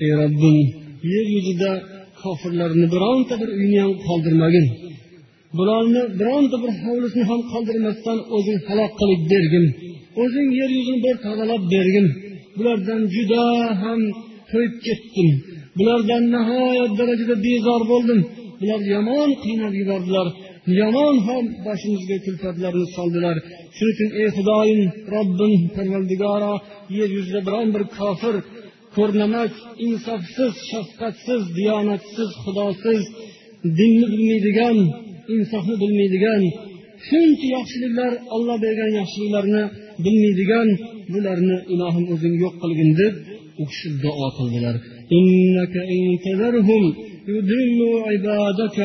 ey 0.05 0.13
robbim 0.21 0.57
yer 1.13 1.27
yuzida 1.37 1.71
kofirlarni 2.23 2.87
bironta 2.95 3.35
bir 3.41 3.51
uyni 3.59 3.79
ham 3.85 3.93
qoldirmagin 4.07 4.67
bularni 5.59 6.03
bironta 6.21 6.57
bir 6.65 6.73
hovlisini 6.85 7.25
ham 7.31 7.41
qoldirmasdan 7.53 8.19
o'zing 8.37 8.59
halok 8.69 8.93
qilib 9.01 9.23
bergin 9.33 9.67
o'zing 10.23 10.49
yer 10.61 10.71
yuzini 10.79 10.99
bir 11.07 11.15
tozalab 11.25 11.63
bergin 11.75 12.07
bulardan 12.57 13.03
juda 13.15 13.45
ham 13.83 14.01
to'yib 14.51 14.75
ketdim 14.87 15.29
bulardan 15.79 16.23
nihoyat 16.35 16.93
darajada 16.99 17.37
bezor 17.47 17.81
bo'ldim 17.93 18.21
bular 18.61 18.81
yomon 18.95 19.31
qiynab 19.45 19.75
yubordilar 19.81 20.27
yomon 20.82 21.16
ham 21.28 21.46
boshimizga 21.66 22.18
kulfatlarni 22.26 22.86
soldilar. 22.98 23.36
Shuning 23.78 23.94
uchun 23.94 24.10
ey 24.22 24.30
xudoyim 24.38 24.82
robbim 25.16 25.54
parvardigoro 25.76 26.54
yer 26.98 27.10
yuzida 27.18 27.42
biron 27.48 27.68
bir 27.76 27.84
kofir 27.98 28.36
ko'rnamak 28.96 29.54
insofsiz 29.88 30.54
shafqatsiz 30.72 31.42
diyonatsiz 31.58 32.30
xudosiz 32.44 33.02
dinni 33.80 34.06
bilmaydigan 34.14 34.78
insofni 35.36 35.76
bilmaydigan 35.84 36.42
shuncha 37.08 37.48
yaxshiliklar 37.58 38.12
olloh 38.36 38.58
bergan 38.66 38.92
yaxshiliklarni 39.00 39.64
bilmaydigan 40.06 40.68
bularni 41.14 41.58
ilohim 41.74 42.06
o'zing 42.14 42.36
yo'q 42.44 42.56
qilgin 42.64 42.92
deb 43.02 43.14
u 43.62 43.64
kishi 43.70 43.88
duo 44.04 44.28
qildilar. 44.38 44.76
يضلوا 47.33 47.97
عبادك 48.09 48.79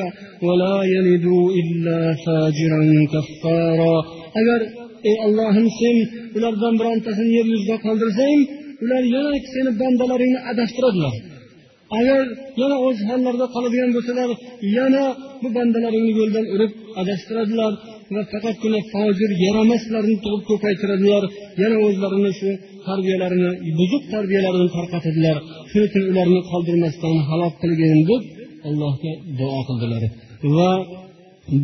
ولا 0.46 0.78
يلدوا 0.96 1.46
إلا 1.62 2.00
فاجرا 2.26 2.82
كفارا 3.14 3.98
agar 4.40 4.60
ey 5.10 5.16
ollohim 5.26 5.68
sen 5.80 5.98
ulardan 6.38 6.74
birontasini 6.80 7.32
yer 7.38 7.46
yuzida 7.54 7.76
qoldirsang 7.86 8.40
ular 8.84 9.04
yana 9.16 9.32
seni 9.54 9.72
bandalaringni 9.82 10.40
adashtiradilar 10.52 11.14
agar 12.00 12.26
yana 12.62 12.78
o'z 12.88 12.98
hollarida 13.10 13.48
qoladigan 13.56 13.92
bo'lsalar 13.96 14.30
yana 14.78 15.04
bu 15.42 15.48
bandalaringni 15.58 16.14
yo'ldan 16.20 16.46
urib 16.56 16.72
adashtiradilar 17.02 17.74
va 18.14 18.22
faqatgina 18.34 18.80
fojir 18.94 19.32
yaramaslarni 19.46 20.16
tug'ib 20.24 20.44
ko'paytiradilar 20.50 21.24
yana 21.62 21.78
o'zlarini 21.88 22.32
shu 22.40 22.50
tarbiyalarini 22.88 23.52
buzuq 23.80 24.04
tarbiyalarini 24.14 24.70
tarqatadilar 24.78 25.38
shuning 25.70 25.88
uchun 25.90 26.04
ularni 26.12 26.42
qoldirmasdan 26.52 27.16
halok 27.30 27.54
qilgin 27.62 28.00
deb 28.12 28.22
allohga 28.69 29.13
duo 29.39 29.61
qildilar. 29.69 30.03
Va 30.57 30.73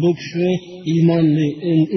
bu 0.00 0.10
kishi 0.20 0.48
iymonli 0.92 1.48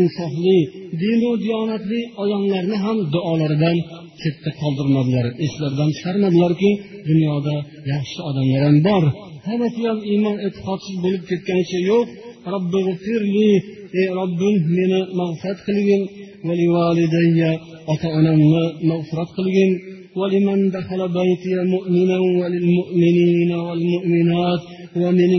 insofli 0.01 0.59
dinu 1.01 1.31
diyonatli 1.43 1.99
odamlarni 2.21 2.77
ham 2.85 2.97
duolaridan 3.13 3.77
chetda 4.21 4.49
qoldirmadilar. 4.61 5.25
Eslaridan 5.45 5.89
chiqarmadilarki 5.95 6.71
dunyoda 7.09 7.55
yaxshi 7.93 8.19
odamlar 8.29 8.61
ham 8.67 8.77
bor. 8.87 9.03
Hammasi 9.47 9.81
ham 9.89 9.99
iymon 10.11 10.37
e'tiqodsiz 10.47 10.95
bo'lib 11.03 11.23
ketganicha 11.29 11.79
yo'q. 11.91 12.07
Robbi 12.53 12.79
ey 13.99 14.07
robbim 14.19 14.55
meni 14.77 14.99
mag'firat 15.19 15.59
qilgin. 15.67 16.01
Ota 17.91 18.07
onamni 18.19 18.63
mag'firat 18.89 19.29
qilgin. 19.37 19.71
ولمن 20.18 20.58
دخل 20.76 21.00
بيتي 21.18 21.54
مؤمنا 21.74 22.18
وللمؤمنين 22.40 23.50
والمؤمنات 23.66 24.62
ومن 25.02 25.30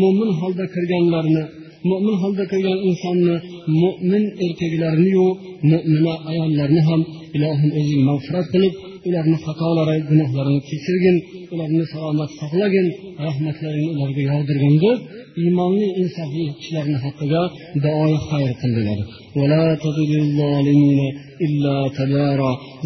mo'min 0.00 0.30
holda 0.40 0.64
kirganlarni 0.74 1.44
mo'min 1.88 2.16
holda 2.22 2.44
kirgan 2.52 2.78
insonni 2.88 3.36
mo'min 3.82 4.24
erkaklarniyu 4.44 5.26
mo'mina 5.70 6.14
ayollarni 6.30 6.80
ham 6.88 7.00
ilohim 7.36 7.70
o'zing 7.78 8.02
mag'firat 8.08 8.46
qilib 8.52 8.74
ularni 9.07 9.37
xatolari 9.45 9.97
gunohlarini 10.09 10.61
kechirgin 10.69 11.17
ularni 11.53 11.83
salomat 11.93 12.29
saqlagin 12.39 12.87
rahmatlaringni 13.25 13.91
ularga 13.95 14.21
yog'dirgin 14.31 14.75
deb 14.85 14.97
iymonli 15.41 15.87
insofli 16.01 16.45
kishilarni 16.57 16.97
haqqiga 17.05 17.41
duoi 17.83 18.15
xayr 18.29 18.51
qildilar 18.61 18.99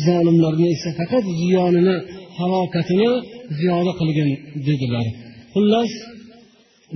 zolimlarni 0.06 0.67
esa 0.76 0.89
faqat 0.99 1.26
ziyonini 1.39 1.95
halokatini 2.38 3.10
ziyoda 3.58 3.91
qilgin 3.99 4.30
dedilar. 4.67 5.08
Xullas 5.54 5.91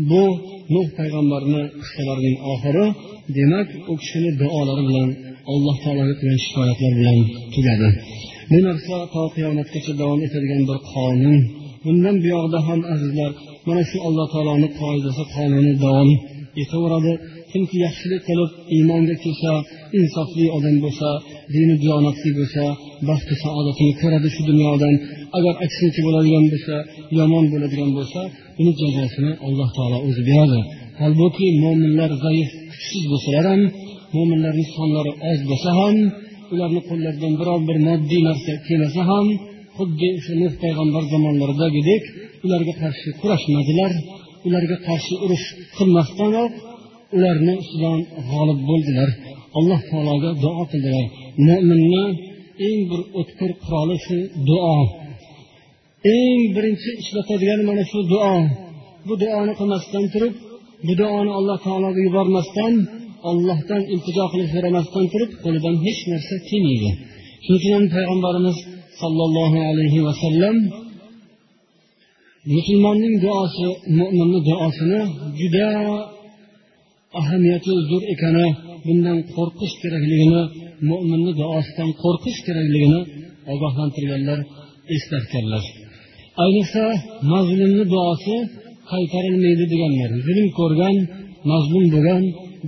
bu 0.09 0.23
nuh 0.73 0.87
payg'ambarni 0.97 1.61
qissalarining 1.81 2.37
oxiri 2.53 2.85
demak 3.37 3.67
u 3.91 3.93
kishini 4.01 4.31
duolari 4.41 4.83
bilan 4.89 5.09
alloh 5.51 5.75
taologa 5.83 6.13
qilgan 6.19 6.39
shikoyatlar 6.45 6.91
bilan 6.99 7.19
tugadi. 7.53 7.89
Bu 8.51 8.57
narsa 8.67 8.95
to 9.13 9.21
qiyomatgacha 9.35 9.93
davom 10.01 10.19
etadigan 10.27 10.61
bir 10.69 10.79
qonun. 10.91 11.39
Bundan 11.85 12.15
buyog'ida 12.23 12.59
ham 12.67 12.79
azizlar 12.93 13.31
mana 13.67 13.83
shu 13.89 13.97
alloh 14.07 14.27
taoloni 14.33 14.69
qoidasi 14.79 15.23
qonuni 15.35 15.73
davom 15.85 16.09
etaveradi. 16.63 17.13
Kimki 17.51 17.77
yaxshilik 17.85 18.21
qilib 18.27 18.51
iymonga 18.75 19.15
kelsa 19.23 19.51
insofli 19.99 20.45
odam 20.57 20.75
bo'lsa 20.85 21.09
dini 21.53 21.75
diyonatli 21.83 22.29
bo'lsa 22.39 22.63
baxtu 23.09 23.33
saodatini 23.43 23.93
ko'radi 24.01 24.29
shu 24.35 24.41
dunyodan. 24.51 24.93
Agar 25.37 25.53
aksincha 25.65 26.01
bo'ladigan 26.07 26.45
bo'lsa 26.53 26.75
yomon 27.19 27.45
bo'ladigan 27.53 27.91
bo'lsa 27.97 28.21
uni 28.59 28.71
jazosini 28.81 29.31
alloh 29.47 29.69
taolo 29.77 29.97
o'zi 30.07 30.21
beradi. 30.29 30.59
Holbuki 31.01 31.47
mo'minlar 31.63 32.11
zaif 32.25 32.49
kuchsiz 32.71 33.03
bo'lsalar 33.11 33.45
ham 33.51 33.61
mo'minlarni 34.15 34.65
sonlari 34.75 35.11
oz 35.31 35.39
bo'lsa 35.49 35.69
ham 35.81 35.95
ularni 36.53 36.81
qo'llaridan 36.89 37.33
biror 37.39 37.59
bir 37.69 37.77
moddiy 37.87 38.21
narsa 38.29 38.51
kelmasa 38.67 39.01
ham 39.11 39.27
xuddi 39.77 40.07
o'sha 40.17 40.33
nuh 40.41 40.53
payg'ambar 40.63 41.03
zamonlaridagidek 41.13 42.03
ularga 42.45 42.73
qarshi 42.81 43.09
kurashmadilar 43.21 43.91
ularga 44.47 44.77
qarshi 44.87 45.13
urush 45.25 45.45
qilmasdanoq 45.77 46.53
ularni 47.15 47.53
ustidan 47.61 47.99
g'olib 48.29 48.59
bo'ldilar. 48.69 49.09
Alloh 49.57 49.81
taologa 49.89 50.31
duo 50.43 50.63
qildilar. 50.71 51.05
Mo'minni 51.47 52.05
eng 52.67 52.81
bir 52.89 53.01
o'tkir 53.19 53.51
quroli 53.63 53.97
shu 54.05 54.17
duo. 54.49 54.77
Eng 56.15 56.41
birinchi 56.55 56.89
ishlatadigani 57.01 57.63
mana 57.69 57.83
shu 57.91 57.99
duo. 58.13 58.33
Bu 59.07 59.13
duoni 59.21 59.53
qilmasdan 59.59 60.05
turib 60.13 60.33
bu 60.87 60.93
duoni 61.01 61.31
alloh 61.39 61.57
taologa 61.65 61.99
yubormasdan 62.07 62.73
ollohdan 63.29 63.81
iltijo 63.93 64.25
qilib 64.31 64.49
so'ramasdan 64.53 65.05
turib 65.13 65.31
qo'lidan 65.43 65.75
hech 65.85 66.01
narsa 66.11 66.35
kelmaydi. 66.49 66.89
Shuning 67.43 67.59
uchun 67.59 67.71
ham 67.77 67.85
payg'ambarimiz 67.95 68.57
sollallohu 69.01 69.59
alayhi 69.71 69.99
vasallam 70.07 70.55
musulmonning 72.55 73.15
duosi 73.25 73.65
mo'minni 73.99 74.39
duosini 74.49 75.01
juda 75.39 75.67
ahamiyati 77.19 77.71
zo'r 77.89 78.03
ekani 78.13 78.47
bundan 78.85 79.17
qo'rqish 79.35 79.75
kerakligini 79.81 80.41
mo'minni 80.89 81.31
duosidan 81.41 81.89
qo'rqish 82.03 82.39
kerakligini 82.47 83.01
ogohlantirganlar 83.53 84.39
eslatganlar. 84.95 85.63
Ayniqsa 86.43 86.83
mazlumni 87.31 87.85
duosi 87.93 88.35
qaytarilmaydi 88.91 89.65
deganlar 89.73 90.09
zulm 90.25 90.47
ko'rgan 90.59 90.95
mazlum 91.51 91.85
bo'lgan 91.93 92.23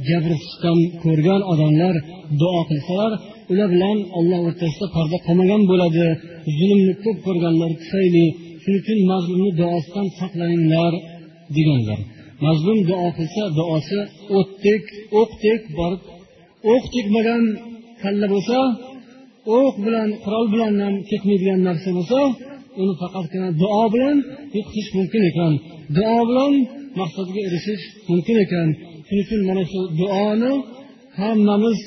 jabr 0.08 0.32
sitam 0.50 0.80
ko'rgan 1.04 1.42
odamlar 1.52 1.96
duo 2.42 2.62
qilsalar 2.70 3.12
ular 3.52 3.70
bilan 3.76 3.98
olloh 4.18 4.40
o'rtasida 4.48 4.88
parda 4.96 5.18
qolmagan 5.26 5.62
bo'ladi. 5.72 6.08
Zulmni 6.58 6.94
ko'p 7.04 7.18
ko'rganlar 7.28 7.72
tufayli 7.82 8.26
shuning 8.62 8.80
uchun 8.82 9.00
mazlumni 9.12 9.52
duosidan 9.60 10.08
saqlaninglar 10.20 10.94
deganlar. 11.56 12.00
Mazlum 12.46 12.80
duo 12.90 13.08
qilsa 13.18 13.44
duosi 13.58 14.00
o'tdek 14.38 14.84
o'qdek 15.22 15.62
borib 15.78 16.02
o'q 16.74 16.84
tegmagan 16.96 17.44
kalla 18.02 18.28
bo'lsa 18.34 18.60
o'q 19.58 19.76
bilan 19.86 20.10
qurol 20.24 20.46
bilan 20.54 20.74
ham 20.84 20.96
ketmaydigan 21.10 21.60
narsa 21.68 21.90
bo'lsa 21.98 22.20
uni 22.82 22.94
faqatgina 23.02 23.50
duo 23.62 23.84
bilan 23.94 24.18
yo'qotish 24.56 24.90
mumkin 24.98 25.22
ekan. 25.32 25.54
Duo 25.98 26.20
bilan 26.30 26.54
maqsadga 27.00 27.40
erishish 27.48 27.84
mumkin 28.10 28.38
ekan. 28.46 28.70
Shuning 29.10 29.26
uchun 29.26 29.42
mana 29.50 29.64
shu 29.72 29.80
duoni 30.00 30.52
hammamiz 31.20 31.80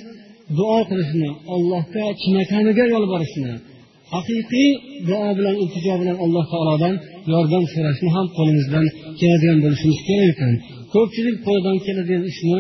duo 0.58 0.78
qilishni 0.90 1.28
allohga 1.54 2.04
chinakamiga 2.22 2.85
yolborishni 2.94 3.52
haqiqiy 4.14 4.70
duo 5.08 5.28
bilan 5.38 5.56
iltijo 5.62 5.94
bilan 6.00 6.16
alloh 6.24 6.44
taolodan 6.52 6.94
yordam 7.32 7.64
so'rashni 7.72 8.08
ham 8.16 8.26
qo'limizdan 8.37 8.87
keladigan 9.18 9.58
bo'lishimiz 9.64 9.98
kerak 10.08 10.28
ekan. 10.35 10.52
Ko'pchilik 10.94 11.37
qo'lidan 11.46 11.76
keladigan 11.87 12.24
ishni 12.32 12.58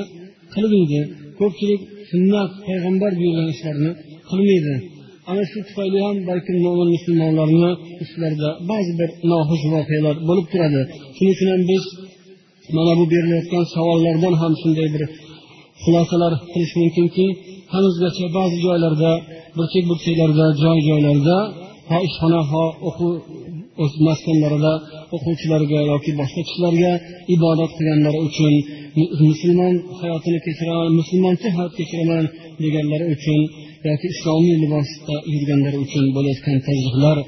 qilmaydi 0.54 1.00
ko'pchilik 1.40 1.80
sunnat 2.10 2.50
payg'ambar 2.66 3.12
buyurgan 3.20 3.48
ishlarni 3.54 3.90
qilmaydi. 4.30 4.74
Ana 5.30 5.42
shu 5.50 5.58
tufayli 5.68 5.98
ham 6.06 6.16
balkim 6.28 6.56
mo'min 6.66 6.88
musulmonlarni 6.96 7.70
ustlarida 8.02 8.50
ba'zi 8.70 8.92
bir 9.00 9.10
noxush 9.30 9.64
voqealar 9.74 10.16
bo'lib 10.28 10.46
turadi. 10.52 10.80
Shuning 11.16 11.32
uchun 11.36 11.48
ham 11.52 11.62
biz 11.70 11.84
mana 12.76 12.92
bu 12.98 13.04
berilayotgan 13.12 13.64
savollardan 13.74 14.34
ham 14.42 14.52
shunday 14.62 14.88
bir 14.94 15.02
xulosalar 15.82 16.32
qilish 16.52 16.74
mumkinki 16.80 17.26
hanuzgacha 17.74 18.26
ba'zi 18.36 18.56
joylarda 18.66 19.10
burchak 19.56 19.84
burchaklarda 19.90 20.46
joy 20.62 20.78
joylarda 20.88 21.36
ho 21.90 21.96
ishxona 22.08 22.40
ho 22.50 22.64
o'quv 22.88 23.12
maskanlarida 24.08 24.72
o'quvchilarga 25.16 25.80
yoki 25.92 26.10
boshqa 26.20 26.40
kishilarga 26.48 26.92
ibodat 27.34 27.70
qilganlari 27.76 28.20
uchun 28.28 28.54
musulmon 29.28 29.74
hayotini 30.00 30.38
kechiraman 30.46 30.90
musulmoncha 31.00 31.48
hayot 31.56 31.72
kechiraman 31.78 32.24
deganlari 32.62 33.06
uchun 33.14 33.40
yoki 33.88 34.06
islomiy 34.14 34.56
libosda 34.64 35.14
yurganlari 35.32 35.78
uchun 35.86 36.04
bo'layotgan 36.16 36.58
tazyiqlar 36.66 37.18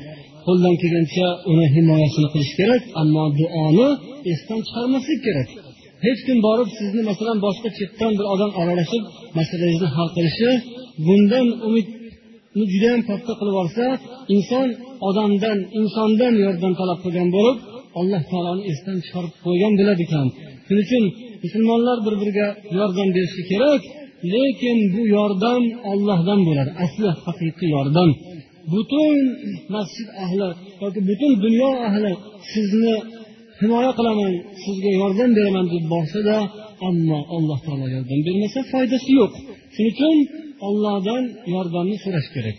qo'ldan 0.47 0.75
kelgancha 0.83 1.27
uni 1.53 1.67
himoyasini 1.75 2.29
qilish 2.33 2.53
kerak 2.61 2.83
ammo 3.01 3.25
duoni 3.39 3.89
esdan 4.33 4.61
chiqarmaslik 4.67 5.21
kerak. 5.27 5.49
Hech 6.07 6.21
kim 6.27 6.39
borib 6.47 6.69
sizni 6.79 7.03
masalan 7.11 7.39
boshqa 7.47 7.69
chetdan 7.79 8.13
bir 8.19 8.27
odam 8.35 8.51
aralashib 8.61 9.05
masalangizni 9.39 9.89
hal 9.97 10.09
qilishi 10.17 10.51
bundan 11.07 11.47
umidni 11.67 12.65
judayam 12.73 13.03
katta 13.09 13.33
qilib 13.41 13.57
olsa 13.63 13.85
inson 14.35 14.69
odamdan 15.09 15.59
insondan 15.81 16.35
yordam 16.45 16.73
talab 16.81 16.99
qilgan 17.05 17.29
bo'lib 17.37 17.57
alloh 18.01 18.23
taoloni 18.31 18.63
esdan 18.73 18.99
chiqarib 19.05 19.35
qo'ygan 19.45 19.73
bo'ladi 19.79 20.03
ekan 20.07 20.27
shuning 20.67 20.85
uchun 20.87 21.05
musulmonlar 21.45 21.99
bir 22.07 22.15
biriga 22.21 22.49
yordam 22.79 23.09
berishi 23.17 23.43
kerak 23.51 23.83
lekin 24.33 24.79
bu 24.95 25.03
yordam 25.17 25.63
ollohdan 25.91 26.41
bo'ladi 26.49 26.71
asli 26.85 27.09
haqiqiy 27.25 27.69
yordam. 27.77 28.11
Butun 28.73 29.17
masjid 29.75 30.09
ahli 30.25 30.49
yoki 30.83 31.01
butun 31.09 31.33
dunyo 31.45 31.71
ahli 31.89 32.13
sizni 32.53 32.95
himoya 33.61 33.91
qilaman 33.99 34.33
sizga 34.63 34.91
yordam 35.01 35.31
beraman 35.37 35.67
deb 35.73 35.85
borsada 35.93 36.37
ammo 36.89 37.19
alloh 37.37 37.59
taolo 37.67 37.87
yordam 37.95 38.21
bermasa 38.27 38.61
foydasi 38.73 39.11
yo'q. 39.21 39.33
Shuning 39.75 39.93
uchun 39.93 40.17
ollohdan 40.69 41.23
yordamni 41.55 41.97
so'rash 42.05 42.29
kerak. 42.35 42.57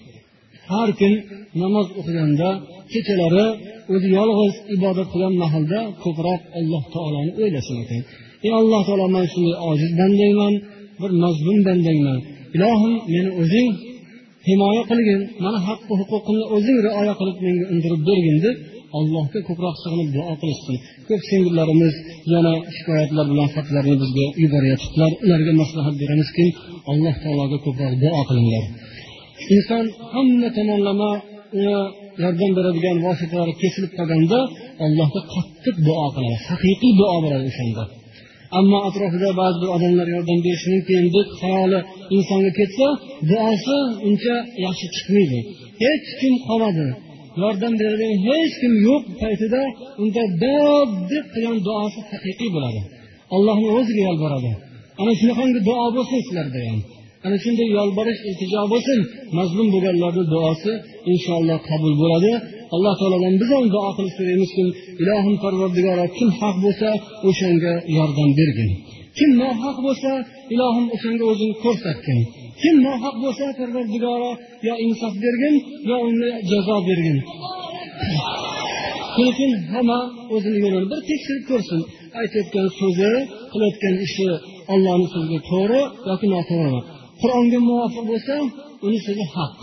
Har 0.72 0.90
kun 1.00 1.14
namoz 1.62 1.88
o'qiganda 2.00 2.50
kechalari 2.92 3.46
o'zi 3.94 4.08
yolg'iz 4.18 4.56
ibodat 4.76 5.08
qilgan 5.12 5.34
mahalda 5.44 5.80
ko'proq 6.04 6.42
alloh 6.60 6.84
taoloni 6.94 7.32
o'ylasin 7.42 7.76
ekan. 7.84 8.02
Ey 8.46 8.52
alloh 8.62 8.82
taolo 8.88 9.06
man 9.16 9.26
shunday 9.34 9.56
ojiz 9.70 9.92
bandangman 10.00 10.54
bir 11.02 11.12
mazlum 11.24 11.58
bandangman. 11.68 12.20
Ilohim 12.56 12.96
meni 13.14 13.32
o'zing 13.42 13.70
himoya 14.48 14.84
qilgin. 14.90 15.22
Mani 15.44 15.60
haqqi 15.68 15.94
huquqimni 16.00 16.46
o'zing 16.56 16.78
rioya 16.86 17.14
qilib 17.20 17.38
menga 17.46 17.66
undirib 17.74 18.02
bergin 18.10 18.38
deb 18.46 18.56
allohga 18.98 19.40
ko'proq 19.48 19.76
sig'inib 19.84 20.10
duo 20.16 20.34
qilishsin. 20.42 20.76
Ko'p 21.08 21.22
singillarimiz 21.30 21.94
yana 22.34 22.54
shikoyatlar 22.76 23.26
bilan 23.32 23.48
xatlarni 23.56 23.96
bizga 24.02 24.26
yuboryaptilar 24.44 25.12
ularga 25.26 25.54
maslahat 25.62 25.96
beramizki 26.02 26.46
alloh 26.92 27.16
taologa 27.24 27.58
ko'proq 27.66 27.94
duo 28.04 28.22
qilinglar. 28.30 28.64
Inson 29.56 29.86
hamma 30.14 30.50
tomonlama 30.58 31.12
yordam 32.22 32.52
beradigan 32.58 32.98
vositalari 33.06 33.54
kesilib 33.62 33.92
qolganda 33.98 34.40
allohga 34.86 35.22
qattiq 35.34 35.76
duo 35.88 36.08
qiladi. 36.16 36.38
Haqiqiy 36.50 36.94
duo 37.00 37.16
bo'ladi 37.24 37.46
o'shanda. 37.52 37.84
Ammo 38.60 38.78
atrofida 38.88 39.30
ba'zi 39.42 39.58
bir 39.62 39.70
odamlar 39.76 40.08
yordam 40.16 40.40
berishi 40.46 40.68
mumkin. 40.74 41.04
Deb 41.16 41.28
xayoli 41.40 41.80
insonga 42.16 42.52
ketsa 42.60 42.88
duosi 43.30 43.78
uncha 44.08 44.36
yaxshi 44.66 44.88
chiqmaydi. 44.96 45.40
Hech 45.84 46.08
kim 46.20 46.34
qolmadi. 46.48 46.88
Yordam 47.42 47.74
beradigan 47.82 48.20
hech 48.30 48.54
kim 48.62 48.74
yo'q 48.88 49.04
paytida 49.22 49.62
unda 50.02 50.24
dod 50.44 50.90
deb 51.12 51.26
qilgan 51.34 51.58
duosi 51.68 52.00
haqiqiy 52.12 52.50
bo'ladi. 52.56 52.82
Allohni 53.36 53.70
o'ziga 53.78 54.04
yolboradi 54.10 54.52
ana 55.02 55.12
shunaqangi 55.20 55.60
duo 55.68 55.86
bo'lsin 55.96 56.20
sizlarda 56.28 56.60
ham 56.68 56.80
ana 57.26 57.38
shunday 57.44 57.70
yolborish 57.80 58.20
iltijo 58.30 58.62
bo'lsin. 58.74 59.00
Mazlum 59.38 59.68
bo'lganlarni 59.74 60.24
duosi 60.34 60.72
inshaalloh 61.12 61.60
qabul 61.70 61.94
bo'ladi. 62.02 62.32
Alloh 62.74 62.94
taolodan 63.00 63.36
biz 63.42 63.50
ham 63.56 63.66
duo 63.74 63.90
qilib 63.98 64.14
so'raymizki 64.18 64.64
ilohim 65.02 65.36
parvardigoro 65.44 66.06
kim 66.18 66.30
haq 66.40 66.56
bo'lsa 66.66 66.90
o'shanga 67.30 67.74
yordam 67.98 68.30
bergin. 68.40 68.72
Kim 69.18 69.32
nohaq 69.42 69.78
bo'lsa 69.86 70.12
ilohim 70.54 70.86
o'shanga 70.96 71.26
o'zing 71.32 71.54
ko'rsatgin. 71.64 72.20
Kim 72.62 72.76
nohaq 72.88 73.16
bo'lsa 73.24 73.46
parvardigoro 73.60 74.32
yo 74.68 74.74
insof 74.86 75.14
bergin 75.24 75.56
yo 75.90 75.96
unga 76.08 76.32
jazo 76.50 76.78
bergin. 76.90 77.18
Lekin 79.20 79.52
hamma 79.74 80.00
o'zini 80.36 80.58
yo'lini 80.64 80.88
bir 80.92 81.02
tekshirib 81.10 81.44
ko'rsin. 81.52 81.82
Aytayotgan 82.22 82.68
so'zi 82.80 83.12
qilayotgan 83.52 83.96
ishi 84.08 84.28
ollohni 84.74 85.08
so'ziga 85.14 85.40
to'g'ri 85.52 85.82
yoki 86.10 86.28
noto'g'rimi 86.34 86.82
qur'onga 87.22 87.60
muvofiq 87.70 88.04
bo'lsa 88.12 88.36
uni 88.86 89.00
so'zi 89.06 89.26
haq. 89.36 89.58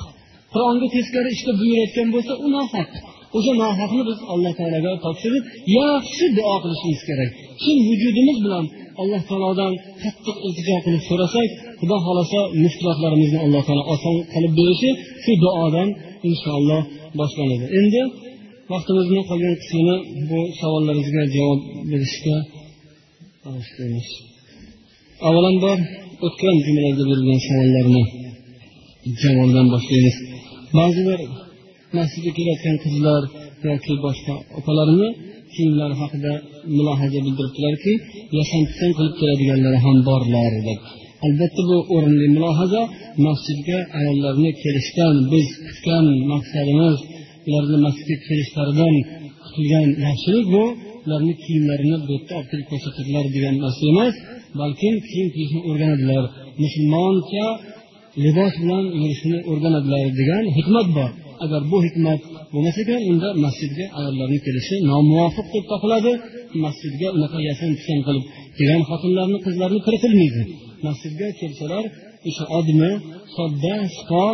Qur'onga 0.53 0.86
teskari 0.96 1.28
ishni 1.36 1.53
buyurayotgan 1.61 2.09
bo'lsa 2.14 2.32
u 2.44 2.46
nohaq. 2.57 2.90
O'sha 3.36 3.53
nohaqni 3.62 4.03
biz 4.11 4.18
alloh 4.32 4.53
taologa 4.59 4.92
topshirib 5.05 5.44
yaxshi 5.78 6.26
duo 6.38 6.55
qilishimiz 6.62 7.00
kerak. 7.09 7.30
Chin 7.62 7.76
vujudimiz 7.88 8.38
bilan 8.44 8.64
alloh 9.03 9.22
taolodan 9.30 9.72
qattiq 10.03 10.36
iltijo 10.46 10.76
qilib 10.84 11.03
so'rasak 11.09 11.50
xudo 11.80 11.96
xohlasa 12.05 12.40
mushkulotlarimizni 12.64 13.38
alloh 13.44 13.62
taolo 13.68 13.84
oson 13.94 14.16
qilib 14.32 14.53
berishi 14.59 14.90
shu 15.22 15.32
duodan 15.44 15.88
inshaalloh 16.30 16.82
boshlanadi. 17.18 17.64
Endi 17.78 18.03
vaqtimizni 18.72 19.20
qolgan 19.30 19.55
qismini 19.61 19.96
bu 20.28 20.38
savollaringizga 20.61 21.22
javob 21.36 21.61
berishga 21.90 22.36
avvalambor 25.28 25.78
o'tgan 26.26 26.57
jumlalarda 26.64 27.05
berilgan 27.11 27.40
savollarni 27.48 28.05
jamoldan 29.22 29.66
boshlaymiz. 29.74 30.16
Ba'zilar 30.78 31.20
masjidga 31.98 32.30
kelayotgan 32.38 32.76
qizlar 32.84 33.22
yoki 33.68 33.94
boshqa 34.07 34.34
opalarni 34.59 35.09
kiyimlari 35.55 35.94
haqida 36.03 36.32
mulohaza 36.76 37.18
bildiribdilarki 37.26 37.92
yasam 38.38 38.62
qilib 38.78 39.14
keladiganlari 39.20 39.78
ham 39.86 39.96
borlar 40.09 40.53
deb. 40.68 40.80
Albatta 41.26 41.62
bu 41.70 41.76
o'rinli 41.94 42.26
mulohaza 42.36 42.82
masjidga 43.26 43.78
ayollarni 43.98 44.50
kelishdan 44.62 45.14
biz 45.32 45.46
kutgan 45.66 46.07
maqsadimiz 46.32 46.96
ularni 47.48 47.78
masjidga 47.86 48.16
kelishlaridan 48.28 48.94
kutilgan 49.44 49.88
yaxshilik 50.07 50.46
bu 50.55 50.64
ularni 51.07 51.34
kiyimlarini 51.42 51.96
bu 52.07 52.11
yerda 52.14 52.32
olib 52.38 52.48
kelib 52.53 52.66
ko'rsatadilar 52.72 53.24
degan 53.34 53.55
narsa 53.64 53.82
emas 53.92 54.14
balkim 54.61 54.94
kiyim 55.09 55.28
kiyishni 55.34 55.61
o'rganadilar. 55.68 56.24
Musulmoncha 56.62 57.46
libos 58.24 58.54
bilan 58.62 58.84
yurishni 59.00 59.38
o'rganadilar 59.50 60.04
degan 60.20 60.44
hikmat 60.58 60.88
bor. 60.96 61.10
Agar 61.44 61.62
bu 61.72 61.78
hikmat 61.86 62.20
bo'lmas 62.52 62.76
ekan 62.82 63.00
unda 63.10 63.28
masjidga 63.44 63.86
ayollarni 63.98 64.38
kelishi 64.46 64.74
nomuvofiq 64.90 65.46
deb 65.54 65.64
topiladi. 65.72 66.12
Masjidga 66.64 67.08
unaqa 67.16 67.38
yasam 67.48 67.72
pisam 67.78 68.00
qilib 68.06 68.24
kelgan 68.56 68.82
xotinlarni 68.90 69.38
qizlarni 69.46 69.80
kiritilmaydi. 69.86 70.42
Masjidga 70.86 71.28
kelsalar 71.40 71.84
o'sha 72.28 72.44
odmi 72.58 72.92
sodda 73.36 73.74
sipo 73.96 74.24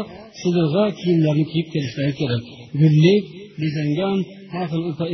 sidirg'a 0.41 0.85
kiyimlarni 1.01 1.45
kiyib 1.51 1.69
kelishlari 1.75 2.13
kerak. 2.21 2.45
Gullik 2.81 3.25
bezangan 3.63 4.19
har 4.53 4.67
xil 4.71 4.83
upa 4.91 5.05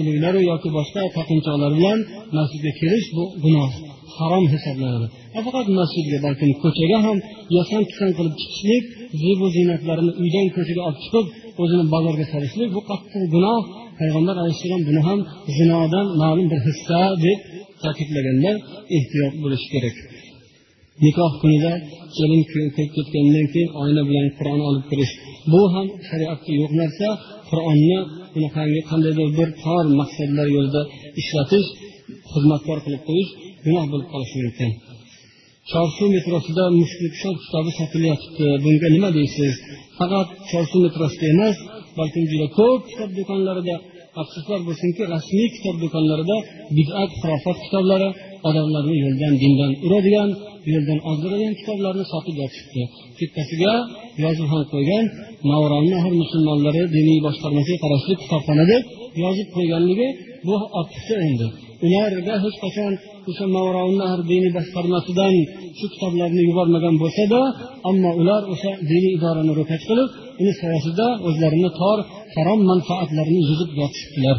yoki 0.50 0.68
boshqa 0.78 1.02
taqinchoqlar 1.16 1.72
bilan 1.78 1.98
masjidga 2.36 2.72
kelish 2.80 3.06
bu 3.16 3.24
gunoh 3.44 3.70
harom 4.16 4.44
hisoblanadi. 4.52 5.06
Nafaqat 5.36 5.66
masjidga 5.80 6.18
balkim 6.26 6.50
ko'chaga 6.62 6.98
ham 7.06 7.16
yasan 7.56 7.82
tusan 7.90 8.10
qilib 8.18 8.34
chiqishlik 8.40 8.84
zebu 9.22 9.46
ziynatlarini 9.56 10.12
uydan 10.22 10.46
ko'chaga 10.56 10.82
olib 10.88 11.00
chiqib 11.04 11.26
o'zini 11.62 11.84
bozorga 11.94 12.24
solishlik 12.32 12.70
bu 12.76 12.80
qattiq 12.90 13.24
gunoh. 13.34 13.60
Payg'ambar 14.00 14.36
alayhissalom 14.42 14.82
buni 14.88 15.00
ham 15.08 15.18
zinodan 15.56 16.06
ma'lum 16.20 16.46
bir 16.52 16.60
hissa 16.68 17.00
deb 17.24 17.38
ta'kidlaganda 17.82 18.50
ehtiyot 18.96 19.34
bo'lish 19.42 19.66
kerak. 19.72 19.96
Nikoh 21.04 21.32
kunida 21.42 21.72
kelin 22.16 22.42
kirib 22.50 22.90
ketgandan 22.96 23.46
keyin 23.52 23.70
oyna 23.82 24.02
bilan 24.08 24.26
qur'on 24.38 24.60
olib 24.68 24.84
kirish 24.90 25.12
bu 25.52 25.62
ham 25.74 25.86
shariatda 26.08 26.50
yo'q 26.60 26.72
narsa. 26.80 27.08
Qur'onni 27.50 27.98
bunaqangi 28.34 28.80
qandaydir 28.90 29.28
bir 29.38 29.48
tor 29.62 29.84
maqsadlar 30.00 30.46
yo'lida 30.56 30.82
ishlatish 31.20 31.68
xizmatkor 32.32 32.78
qilib 32.84 33.02
qo'yish 33.08 33.30
gunoh 33.66 33.84
bo'lib 33.92 34.08
qolishi 34.12 34.36
mumkin. 34.44 34.70
Chorsu 35.70 36.04
metrosida 36.14 36.64
mushukshod 36.80 37.36
kitobi 37.44 37.70
sotilyotibdi 37.78 38.46
bunga 38.64 38.88
nima 38.94 39.10
deysiz 39.18 39.54
faqat 39.98 40.28
chorsu 40.50 40.76
metrosida 40.84 41.26
emas 41.34 41.56
balkim 41.98 42.24
juda 42.32 42.46
ko'p 42.58 42.80
kitob 42.90 43.10
do'konlarida 43.18 43.76
afsuslar 44.20 44.60
bo'lsinki 44.68 45.02
rasmiy 45.14 45.48
kitob 45.56 45.76
do'konlarida 45.82 46.36
bidat 46.76 47.10
xurofot 47.20 47.56
kitoblari 47.64 48.08
odamlarni 48.48 48.96
yo'ldan 49.04 49.32
dindan 49.42 49.72
uradigan 49.86 50.30
yo'ldan 50.72 50.98
ozdiradigan 51.10 51.54
kitoblarni 51.60 52.04
sotib 52.12 52.36
yotishibdi 52.42 52.82
teppasiga 53.18 53.72
yozib 54.24 54.46
ham 54.52 54.62
qo'ygan 54.72 55.04
navronni 55.50 55.96
har 56.04 56.14
musulmonlari 56.22 56.82
diniy 56.96 57.18
boshqarmasiga 57.26 57.78
qarashli 57.84 58.14
kitobxona 58.22 58.64
deb 58.72 58.82
yozib 59.24 59.48
qo'yganligi 59.56 60.08
bu 60.46 60.54
ortiqcha 60.80 61.16
endi 61.28 61.46
ularga 61.86 62.34
hech 62.44 62.56
qachon 62.64 62.92
o'sha 63.30 63.46
mavrounnahr 63.56 64.20
diniy 64.30 64.52
boshqarmasidan 64.58 65.34
shu 65.78 65.86
kitoblarni 65.92 66.42
yubormagan 66.48 66.94
bo'lsada 67.02 67.40
ammo 67.90 68.10
ular 68.20 68.42
o'sha 68.54 68.70
diniy 68.90 69.12
idorani 69.18 69.52
ro'kach 69.58 69.82
qilib 69.88 70.08
uni 70.40 70.52
soyasida 70.60 71.06
o'zlarini 71.28 71.70
tor 71.80 71.98
harom 72.34 72.60
manfaatlarini 72.70 73.42
yig'ib 73.50 73.70
yotishibdilar. 73.80 74.36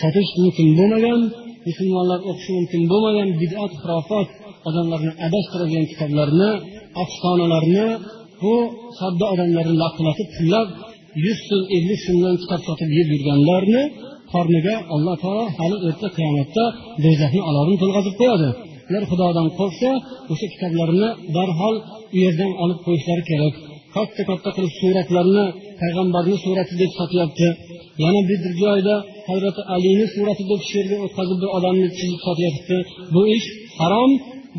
Sotish 0.00 0.30
mumkin 0.42 0.68
bo'lmagan 0.78 1.20
musulmonlar 1.68 2.20
o'qishi 2.30 2.50
mumkin 2.58 2.82
bo'lmagan 2.92 3.28
bidat 3.40 3.72
xurofot 3.80 4.28
odamlarni 4.68 5.12
adashtiradigan 5.26 5.86
kitoblarni 5.92 6.50
afsonalarni 7.02 7.86
bu 8.42 8.54
sodda 8.98 9.24
odamlarni 9.34 9.76
laqillatib 9.82 10.28
pullab 10.36 10.68
yuz 11.24 11.38
so'm 11.48 11.64
ellik 11.76 12.00
so'mdan 12.06 12.34
kitob 12.42 12.60
sotib 12.68 12.90
yeb 12.98 13.08
yurganlarni 13.14 13.82
qorniga 14.36 14.74
alloh 14.94 15.16
taolo 15.22 15.44
hali 15.58 15.76
erta 15.88 16.08
qiyomatda 16.16 16.64
do'zaxni 17.04 17.42
olovini 17.50 17.78
to'lg'azib 17.82 18.14
qo'yadi. 18.20 18.48
Ular 18.88 19.04
xudodan 19.10 19.48
qo'rqsa 19.58 19.90
o'sha 20.32 20.46
kitoblarni 20.52 21.08
darhol 21.36 21.76
u 22.14 22.16
yerdan 22.24 22.52
olib 22.62 22.78
qo'yishlari 22.86 23.22
kerak. 23.30 23.54
Katta 23.94 24.22
katta 24.30 24.50
qilib 24.56 24.72
suratlarni 24.80 25.46
payg'ambarni 25.80 26.36
surati 26.44 26.74
deb 26.82 26.90
sotyapti. 27.00 27.48
Yana 28.04 28.20
bir 28.28 28.38
joyda 28.62 28.94
hazrati 29.28 29.62
alini 29.74 30.06
surati 30.14 30.44
deb 30.50 30.60
she'rga 30.70 30.96
o'tkazib 31.06 31.38
bir 31.42 31.50
odamni 31.58 31.88
chizib 31.98 32.20
sotyapti. 32.28 32.76
Bu 33.14 33.22
ish 33.36 33.46
harom 33.80 34.10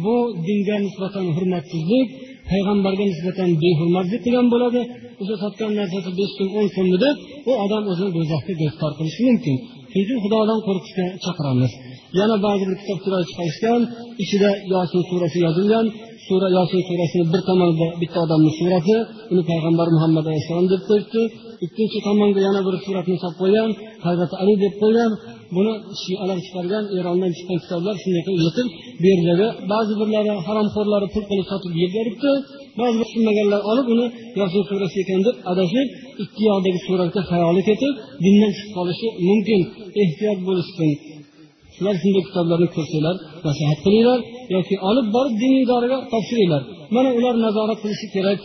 bu 0.06 0.16
dinga 0.48 0.76
nisbatan 0.86 1.26
hurmatsizlik 1.36 2.08
payg'ambarga 2.52 3.04
nisbatan 3.12 3.50
behurmatlik 3.64 4.22
qilgan 4.26 4.48
bo'ladi. 4.54 4.82
O'sha 5.22 5.36
sotgan 5.44 5.72
narsasi 5.80 6.10
besh 6.20 6.34
so'm 6.38 6.50
o'n 6.60 6.68
so'mni 6.76 6.98
deb 7.06 7.16
u 7.50 7.52
odam 7.66 7.84
o'zini 7.92 8.12
do'zaxga 8.18 8.54
giriftor 8.62 8.92
qilishi 9.00 9.22
mumkin. 9.30 9.56
Shuning 9.92 10.06
uchun 10.06 10.20
xudodan 10.24 10.60
qo'rqishga 10.68 11.06
chaqiramiz. 11.24 11.72
Yana 12.20 12.36
ba'zi 12.46 12.64
bir 12.70 12.78
kitobchilar 12.82 13.22
chiqarishgan 13.30 13.82
ichida 14.24 14.50
yosin 14.74 15.02
surasi 15.10 15.38
yozilgan. 15.46 15.86
Sura 16.28 16.48
yosin 16.58 16.82
surasini 16.88 17.26
bir 17.34 17.42
tomonida 17.50 17.88
bitta 18.02 18.20
odamni 18.26 18.52
surati 18.60 18.96
uni 19.32 19.44
payg'ambar 19.52 19.88
muhammad 19.96 20.26
alayhissalom 20.30 20.68
deb 20.74 20.82
qo'yibdi. 20.90 21.22
Ikkinchi 21.66 22.00
tomonga 22.08 22.40
yana 22.48 22.62
bir 22.68 22.76
suratni 22.86 23.18
solib 23.22 23.38
qo'ygan 23.42 23.70
hazrati 24.08 24.36
ali 24.42 24.54
deb 24.64 24.74
qo'ygan. 24.82 25.12
Buni 25.56 25.74
shialar 26.04 26.38
chiqargan 26.46 26.84
erondan 27.00 27.32
chiqqan 27.38 27.58
kitoblar 27.64 27.96
shunday 28.04 28.24
qilib 28.28 28.42
yetib 28.48 28.68
bu 29.02 29.06
yerdagi 29.12 29.48
ba'zi 29.72 29.94
birlari 30.00 30.34
haromxo'rlari 30.48 31.08
pul 31.14 31.24
qilib 31.30 31.48
sotib 31.52 31.74
yeb 31.82 31.92
beribdi 31.98 32.32
ba'zi 32.80 32.96
tushunmaganlar 33.02 33.62
olib 33.72 33.88
uni 33.94 34.06
yosin 34.40 34.64
surasi 34.70 34.98
ekan 35.04 35.22
deb 35.28 35.36
adashib 35.52 35.88
ikki 36.24 36.44
yoqdagi 36.50 36.80
suratga 36.88 37.22
xayoli 37.32 37.62
ketib 37.70 37.94
dindan 38.24 38.52
chiqib 38.58 38.72
qolishi 38.78 39.08
mumkin. 39.28 39.62
Ehtiyot 40.04 40.40
bo'lishsin. 40.48 40.90
Shular 41.76 41.96
shunday 42.02 42.24
kitoblarni 42.28 42.68
ko'rsanglar 42.76 43.16
nasihat 43.48 43.80
qilinglar 43.86 44.20
yoki 44.56 44.76
olib 44.90 45.08
borib 45.16 45.36
diniy 45.42 45.62
idoraga 45.66 45.98
topshiringlar. 46.14 46.62
Mana 46.96 47.10
ular 47.20 47.36
nazorat 47.46 47.80
qilishi 47.84 48.08
kerak. 48.16 48.40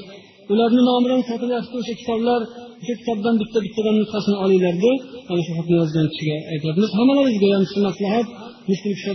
Ularni 0.53 0.83
nomidan 0.91 1.21
sotilyapti 1.31 1.75
o'sha 1.81 1.95
kitoblar 2.01 2.41
o'sha 2.81 2.95
kitobdan 3.01 3.35
bitta 3.43 3.59
bittadan 3.65 3.97
nusxasini 4.01 4.39
olinglar 4.45 4.75
deb 4.85 4.99
ana 5.31 5.41
shu 5.47 5.53
xatni 5.59 5.75
yozgan 5.83 6.07
kishiga 6.13 6.37
aytyapmiz. 6.53 6.91
Hammalaringizga 6.99 7.49
ham 7.57 7.65
shu 7.73 7.79
maslahat 7.89 8.27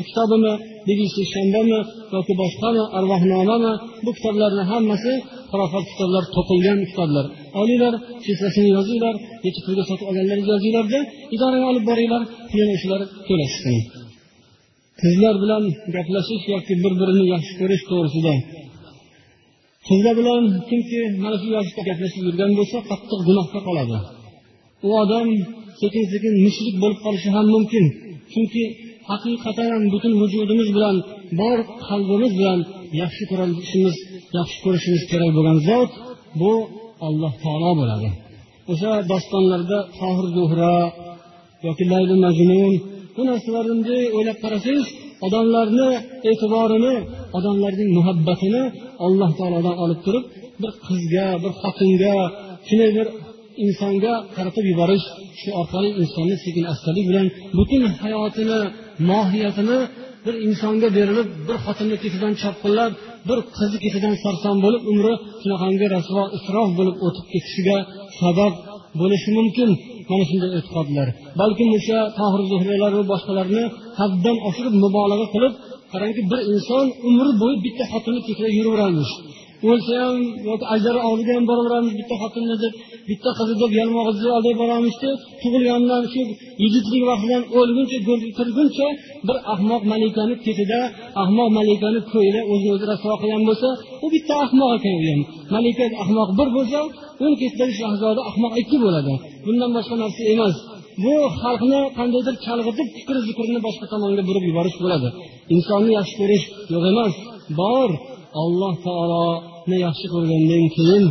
kitobimi 0.08 0.54
bibisi 0.88 1.22
shanbami 1.34 1.80
yoki 2.16 2.34
boshqami 2.42 2.84
arvohnomami 2.98 3.74
bu 4.06 4.12
kitoblarni 4.18 4.64
hammasi 4.72 5.14
xurofot 5.52 5.86
kitoblar 5.92 6.24
to'qilgan 6.36 6.80
kitoblar. 6.90 7.26
Olinglar 7.60 7.94
kissasini 8.26 8.70
yozinglar 8.78 9.16
necha 9.44 9.62
pulga 9.66 9.84
sotib 9.90 10.06
olganlaringizni 10.10 10.54
yozinglarda 10.56 11.00
idoraga 11.36 11.66
olib 11.72 11.86
boringlar 11.90 12.22
pulini 12.50 12.74
o'shalar 12.78 13.02
to'lashsin. 13.28 13.76
Qizlar 15.02 15.36
bilan 15.44 15.64
gaplashish 15.96 16.46
yoki 16.54 16.74
bir 16.84 16.94
birini 17.02 17.26
yaxshi 17.34 17.54
ko'rish 17.62 17.84
to'g'risida 17.90 18.34
qizlar 19.88 20.14
bilan 20.20 20.44
kimki 20.70 21.00
mana 21.24 21.38
shu 21.42 21.48
yoshda 21.58 21.82
gaplashib 21.90 22.24
yurgan 22.28 22.52
bo'lsa 22.60 22.78
qattiq 22.90 23.20
gunohga 23.30 23.60
qoladi. 23.68 23.98
U 24.88 24.90
odam 25.04 25.28
sekin 25.82 26.04
sekin 26.14 26.34
mushrik 26.46 26.76
bo'lib 26.84 27.00
qolishi 27.06 27.30
ham 27.36 27.46
mumkin. 27.56 27.86
Chunki 28.34 28.64
haqiqatan 29.10 29.82
butun 29.94 30.14
vujudimiz 30.22 30.70
bilan 30.76 30.96
bor 31.40 31.58
qalbimiz 31.88 32.34
bilan 32.40 32.60
yaxshi 33.02 33.24
ko'rishimiz 33.32 33.96
yaxshi 34.38 34.58
ko'rishimiz 34.66 35.04
kerak 35.12 35.32
bo'lgan 35.38 35.58
zot 35.70 35.92
bu 36.42 36.54
alloh 37.08 37.34
taolo 37.44 37.72
bo'ladi. 37.82 38.10
O'sha 38.72 38.92
dostonlarda 39.12 39.80
tohir 40.00 40.28
zuhra 40.38 40.74
yoki 41.66 41.84
layli 41.92 42.16
majnun 42.26 42.74
bu 43.16 43.22
narsalarni 43.30 43.74
bunday 43.78 44.04
o'ylab 44.18 44.38
qarasangiz 44.44 44.88
odamlarni 45.26 45.90
e'tiborini 46.30 46.96
odamlarning 47.38 47.90
muhabbatini 47.98 48.64
alloh 49.06 49.30
taolodan 49.40 49.76
olib 49.84 50.00
turib 50.06 50.26
bir 50.62 50.72
qizga 50.88 51.28
bir 51.44 51.52
xotinga 51.62 52.16
shunday 52.68 52.92
bir 52.98 53.08
insonga 53.64 54.14
qaratib 54.36 54.66
yuborish 54.72 55.06
shu 55.40 55.50
orqali 55.62 55.90
insonni 56.02 56.36
sekin 56.46 56.64
astalik 56.74 57.06
bilan 57.10 57.28
butun 57.58 57.84
hayotini 58.02 58.60
mohiyatini 59.10 59.80
bir 60.26 60.36
insonga 60.48 60.88
berilib 60.98 61.28
bir 61.48 61.58
xotinni 61.66 61.98
ketidan 62.04 62.34
chopqillab 62.42 62.92
bir 63.30 63.40
qizni 63.58 63.80
ketidan 63.86 64.16
sarson 64.24 64.58
bo'lib 64.66 64.84
umri 64.92 65.14
shunaqangi 65.42 65.88
rasvo 65.96 66.24
isrof 66.38 66.70
bo'lib 66.80 66.96
o'tib 67.08 67.26
ketishiga 67.34 67.78
sabab 68.22 68.54
bo'lishi 69.00 69.30
mumkin. 69.38 69.70
Mana 70.10 70.24
shunday 70.30 70.52
e'tiqodlar. 70.60 71.08
Balkim 71.42 71.70
o'sha 71.78 72.00
tohir 72.20 72.42
zuhriylar 72.52 72.92
va 73.00 73.04
boshqalarni 73.14 73.64
haddan 74.00 74.38
oshirib 74.50 74.76
mubolag'a 74.84 75.28
qilib 75.34 75.54
qarangki 75.92 76.22
bir 76.32 76.40
inson 76.54 76.86
umri 77.10 77.32
bo'yi 77.42 77.56
bitta 77.66 77.84
xotinni 77.92 78.22
ketida 78.28 78.50
yuraveramiz 78.58 79.10
o'lsa 79.70 79.94
ham 80.04 80.18
yoki 80.50 80.66
ajdari 80.74 81.00
oldiga 81.10 81.32
ham 81.38 81.46
boraveramiz 81.52 81.94
bitta 82.00 82.16
xotinni 82.22 82.56
deb 82.64 82.74
bitta 83.10 83.30
qizni 83.38 83.56
deb 83.64 83.72
yalmog'izni 83.80 84.30
oldiga 84.38 84.58
boramizda 84.64 85.10
tug'ilgandan 85.42 86.04
shu 86.14 86.22
yigitlik 86.64 87.04
vaqtidan 87.12 87.44
o'lguncha 87.60 87.98
kirguncha 88.38 88.88
bir 89.28 89.38
ahmoq 89.54 89.82
malikani 89.94 90.36
ketida 90.46 90.80
ahmoq 91.24 91.50
malikani 91.60 92.00
ko'yida 92.14 92.42
o'zini 92.52 92.72
o'zi 92.76 92.86
rasvo 92.92 93.16
qilgan 93.22 93.44
bo'lsa 93.50 93.70
u 94.06 94.08
bitta 94.16 94.34
ahmoq 94.46 94.70
ekan 94.78 94.94
u 95.00 95.02
ham. 95.10 95.22
Malika 95.56 95.86
ahmoq 96.04 96.30
bir 96.40 96.50
bo'lsa 96.58 96.80
uni 97.24 97.36
ketidagi 97.42 97.74
shahzoda 97.82 98.22
ahmoq 98.30 98.54
ikki 98.62 98.78
bo'ladi. 98.86 99.14
Bundan 99.46 99.70
boshqa 99.78 99.96
narsa 100.04 100.22
emas. 100.34 100.56
Bu 101.04 101.14
xalqni 101.42 101.82
qandaydir 101.98 102.36
chalg'itib 102.46 102.88
fikr 102.98 103.16
zikrini 103.28 103.60
boshqa 103.68 103.86
tomonga 103.94 104.24
burib 104.30 104.44
yuborish 104.50 104.78
bo'ladi. 104.84 105.08
Insonni 105.56 105.92
yaxshi 106.00 106.16
ko'rish 106.22 106.46
yo'q 106.74 106.84
emas 106.94 107.14
bor. 107.62 107.90
Alloh 108.44 108.74
taoloni 108.86 109.78
yaxshi 109.86 110.06
ko'rgandan 110.14 110.66
keyin 110.76 111.04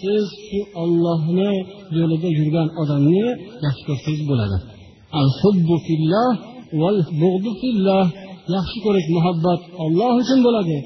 siz 0.00 0.26
shu 0.46 0.60
ollohni 0.82 1.52
yo'lida 1.98 2.28
yurgan 2.38 2.68
odamni 2.82 3.26
yaxshi 3.64 3.82
ko'rsangiz 3.88 4.22
bo'ladi. 4.30 4.56
Yaxshi 8.56 8.78
ko'rish 8.84 9.08
muhabbat 9.16 9.60
olloh 9.84 10.12
uchun 10.22 10.38
bo'ladi. 10.46 10.76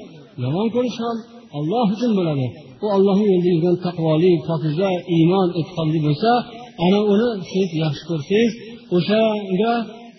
Yomon 0.43 0.67
ko'rish 0.75 0.97
ham 1.03 1.17
olloh 1.57 1.87
uchun 1.95 2.11
bo'ladi. 2.19 2.45
U 2.83 2.85
ollohni 2.95 3.25
yo'lida 3.31 3.49
yurgan 3.55 3.75
taqvoli 3.85 4.31
pokiza 4.47 4.89
iymon 5.15 5.47
e'tiqodli 5.59 5.99
bo'lsa 6.07 6.31
ana 6.85 6.99
uni 7.13 7.29
siz 7.51 7.69
yaxshi 7.83 8.03
ko'rsangiz 8.09 8.51
o'shanga 8.95 9.73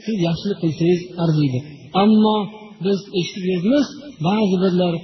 siz 0.05 0.17
yaxshilik 0.27 0.59
qilsangiz 0.63 1.01
arziydi. 1.25 1.59
Ammo 2.03 2.37
biz 2.85 2.99
eshitib 3.19 3.45
yuribmiz 3.51 3.87
ba'zi 4.27 4.57
birlar 4.63 4.95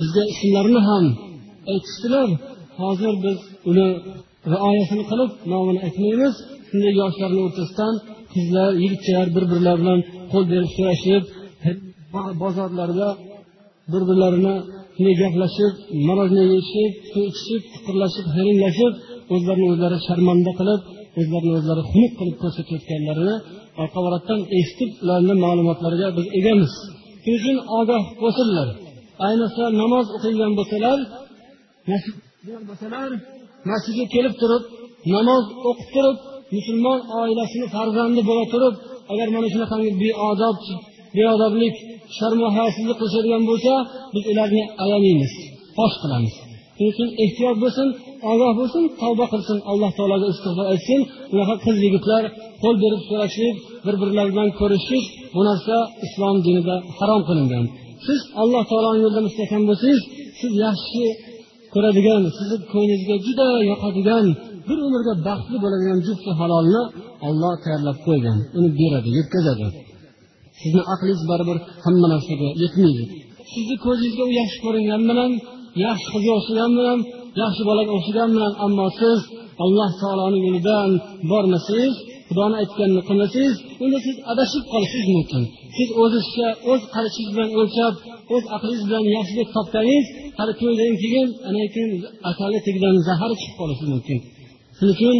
bizga 0.00 0.22
ismlarini 0.32 0.80
ham 0.88 1.04
aytishdilar. 1.72 2.28
Hozir 2.82 3.12
biz 3.24 3.38
uni 3.70 3.88
rioyasini 4.52 5.04
qilib 5.10 5.30
nomini 5.52 5.80
aytmaymiz. 5.86 6.34
Shunday 6.68 6.92
yoshlarni 7.02 7.40
o'rtasidan 7.46 7.94
qizlar 8.34 8.70
yigitchalar 8.82 9.28
bir 9.36 9.44
birlari 9.52 9.78
bilan 9.82 10.00
qo'l 10.32 10.44
berib 10.52 10.70
so'rashib 10.76 11.24
bozorlarda 12.42 13.08
bir 13.92 14.02
birlarini 14.08 14.54
shunday 14.94 15.14
gaplashib 15.22 15.72
morojniy 16.08 16.46
yeyishib 16.52 16.92
suv 17.12 17.24
ichishib 17.30 17.62
fiqirlashib 17.74 18.26
hiringlashib 18.36 18.92
o'zlarini 19.34 19.68
o'zlari 19.74 19.98
sharmanda 20.06 20.52
qilib 20.60 20.80
o'zlarini 21.20 21.52
o'zlari 21.58 21.82
xunuk 21.90 22.12
qilib 22.18 22.36
ko'rsatayotganlarini 22.42 23.36
orqavarotdan 23.82 24.40
eshitib 24.58 24.90
ularni 25.02 25.34
ma'lumotlariga 25.44 26.08
biz 26.18 26.26
egamiz. 26.38 26.72
Shuning 27.22 27.38
uchun 27.40 27.56
ogoh 27.78 28.04
bo'lsinlar. 28.22 28.68
Ayniqsa 29.26 29.64
namoz 29.82 30.06
o'qiydigan 30.16 30.52
bo'lsalar 30.58 30.98
bo'lsalar 32.68 33.10
masjidga 33.70 34.06
kelib 34.14 34.34
turib 34.42 34.64
namoz 35.14 35.44
o'qib 35.68 35.88
turib 35.94 36.16
musulmon 36.56 37.00
oilasini 37.20 37.66
farzandi 37.74 38.20
bo'la 38.28 38.44
turib 38.54 38.74
agar 39.12 39.28
mana 39.34 39.48
shunaqangi 39.54 39.90
beodob 40.02 40.56
beodoblik 41.16 41.74
sharmu 42.18 42.46
hayosizlik 42.56 42.96
qilishadigan 43.00 43.42
bo'lsa 43.50 43.72
biz 44.14 44.24
ularni 44.32 44.62
ayamaymiz 44.84 45.32
fosh 45.76 45.96
qilamiz. 46.02 46.34
Shuning 46.76 46.92
uchun 46.94 47.08
ehtiyot 47.24 47.56
bo'lsin 47.64 47.88
ogoh 48.32 48.52
bo'lsin 48.60 48.84
tavba 49.00 49.26
qilsin 49.32 49.58
alloh 49.70 49.90
taologa 49.98 50.26
istig'for 50.34 50.66
aytsin 50.74 51.00
unaqa 51.34 51.54
qiz 51.64 51.76
yigitlar 51.86 52.22
qo'l 52.62 52.76
berib 52.84 53.02
so'rashib 53.08 53.54
bir 53.84 53.94
birlari 54.02 54.30
bilan 54.34 54.48
ko'rishish 54.60 55.06
bu 55.34 55.40
narsa 55.48 55.76
islom 56.06 56.36
dinida 56.46 56.74
harom 56.98 57.22
qilingan. 57.28 57.64
Siz 58.06 58.20
alloh 58.42 58.62
taoloni 58.70 59.00
yo'lida 59.04 59.22
mustahkam 59.28 59.62
bo'lsangiz 59.68 60.00
siz 60.40 60.52
yaxshi 60.66 61.04
ko'radigan 61.74 62.22
sizni 62.36 62.56
ko'nglingizga 62.72 63.16
juda 63.26 63.48
yoqadigan 63.70 64.26
bir 64.68 64.78
umrga 64.86 65.14
baxtli 65.26 65.56
bo'ladigan 65.64 65.98
jufti 66.06 66.30
halolni 66.40 66.82
olloh 67.28 67.54
tayyorlab 67.62 67.98
qo'ygan 68.06 68.38
uni 68.58 68.70
beradi 68.80 69.08
yetkazadi. 69.18 69.66
Sizni 70.60 70.82
aqlingiz 70.92 71.22
baribir 71.30 71.58
hamma 71.84 72.06
narsaga 72.12 72.48
yetmaydi. 72.62 73.04
Sizni 73.52 73.76
ko'zingizga 73.84 74.22
u 74.30 74.32
yaxshi 74.40 74.58
ko'ringan 74.66 75.02
bilan 75.10 75.30
yaxshi 75.86 76.08
qizga 76.14 76.32
o'xshagan 76.38 76.70
bilan 76.78 76.98
yaxshi 77.42 77.62
bolaga 77.68 77.92
o'xshagan 77.98 78.30
bilan 78.36 78.52
ammo 78.66 78.86
siz 79.00 79.20
alloh 79.64 79.90
taoloni 80.02 80.38
yo'lidan 80.46 80.90
bormasangiz 81.30 81.94
xudoni 82.30 82.56
aytganini 82.62 83.02
qilmasangiz 83.08 83.56
unda 83.84 83.98
siz 84.06 84.16
adashib 84.32 84.64
qolishingiz 84.72 85.08
mumkin. 85.16 85.42
Siz 85.76 85.88
o'zizcha 86.02 86.48
o'z 86.70 86.82
qarashingiz 86.94 87.30
bilan 87.36 87.50
o'lchab 87.60 87.94
o'z 88.34 88.44
aqlingiz 88.56 88.82
bilan 88.88 89.04
yaxshilik 89.16 89.48
topsangiz 89.56 90.04
hali 90.38 90.52
to'ydan 90.60 90.92
keyin 91.02 91.28
ana 91.48 91.62
keyin 91.74 91.92
asali 92.30 92.58
tagidan 92.66 92.96
zahar 93.08 93.30
chiqib 93.40 93.54
qolishi 93.60 93.84
mumkin. 93.92 94.18
Shuning 94.78 94.94
uchun 94.96 95.16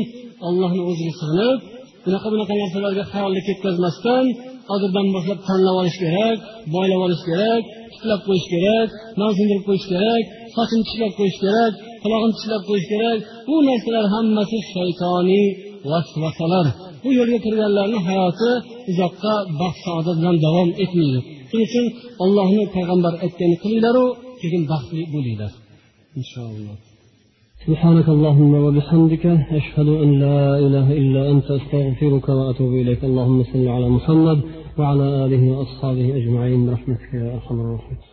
ollohni 0.49 0.83
o'ziga 0.91 1.13
sig'inib 1.21 1.59
bunaqa 2.05 2.29
bunaqa 2.35 2.55
narsalarga 2.63 3.05
xayolni 3.13 3.41
ketkazmasdan 3.49 4.25
hozirdan 4.71 5.07
boshlab 5.15 5.41
tanlab 5.49 5.77
olish 5.83 5.99
kerak 6.03 6.39
boylab 6.75 7.01
olish 7.07 7.23
kerak 7.29 7.63
tiklab 7.93 8.21
qo'yish 8.27 8.49
kerak 8.53 8.89
non 9.21 9.31
sindirib 9.39 9.65
qo'yish 9.69 9.87
kerak 9.93 10.23
sochini 10.57 10.83
tishlab 10.89 11.13
qo'yish 11.19 11.39
kerak 11.45 11.73
qulog'ini 12.03 12.35
tishlab 12.39 12.63
qo'yish 12.69 12.89
kerak. 12.93 13.19
Bu 13.49 13.57
narsalar 13.69 14.07
hammasi 14.15 14.59
shaytoniy 14.73 15.47
vasvasalar. 15.91 16.67
bu 17.04 17.10
yo'lga 17.20 17.38
kirganlarni 17.46 18.00
hayoti 18.08 18.50
uzoqqa 18.92 19.34
baxt 19.62 19.80
saodat 19.86 20.16
bilan 20.20 20.38
davom 20.46 20.70
etmaydi 20.84 21.20
shuning 21.50 21.66
uchun 21.68 21.86
ollohni 22.24 22.64
payg'ambar 22.76 23.14
aytganini 23.26 23.58
qilinglaru 23.64 24.06
keyin 24.42 24.64
baxtli 24.72 25.02
bo'linglar 25.14 25.52
inshaalloh 26.20 26.78
سبحانك 27.66 28.08
اللهم 28.16 28.54
وبحمدك 28.66 29.26
أشهد 29.60 29.88
أن 30.04 30.10
لا 30.24 30.42
إله 30.66 30.88
إلا 31.02 31.22
أنت 31.34 31.48
أستغفرك 31.60 32.28
وأتوب 32.38 32.72
إليك 32.82 33.02
اللهم 33.10 33.40
صل 33.52 33.66
على 33.76 33.88
محمد 33.98 34.40
وعلى 34.80 35.06
آله 35.26 35.44
وأصحابه 35.52 36.08
أجمعين 36.20 36.60
برحمتك 36.66 37.10
يا 37.14 37.28
أرحم 37.36 37.58
الراحمين 37.64 38.09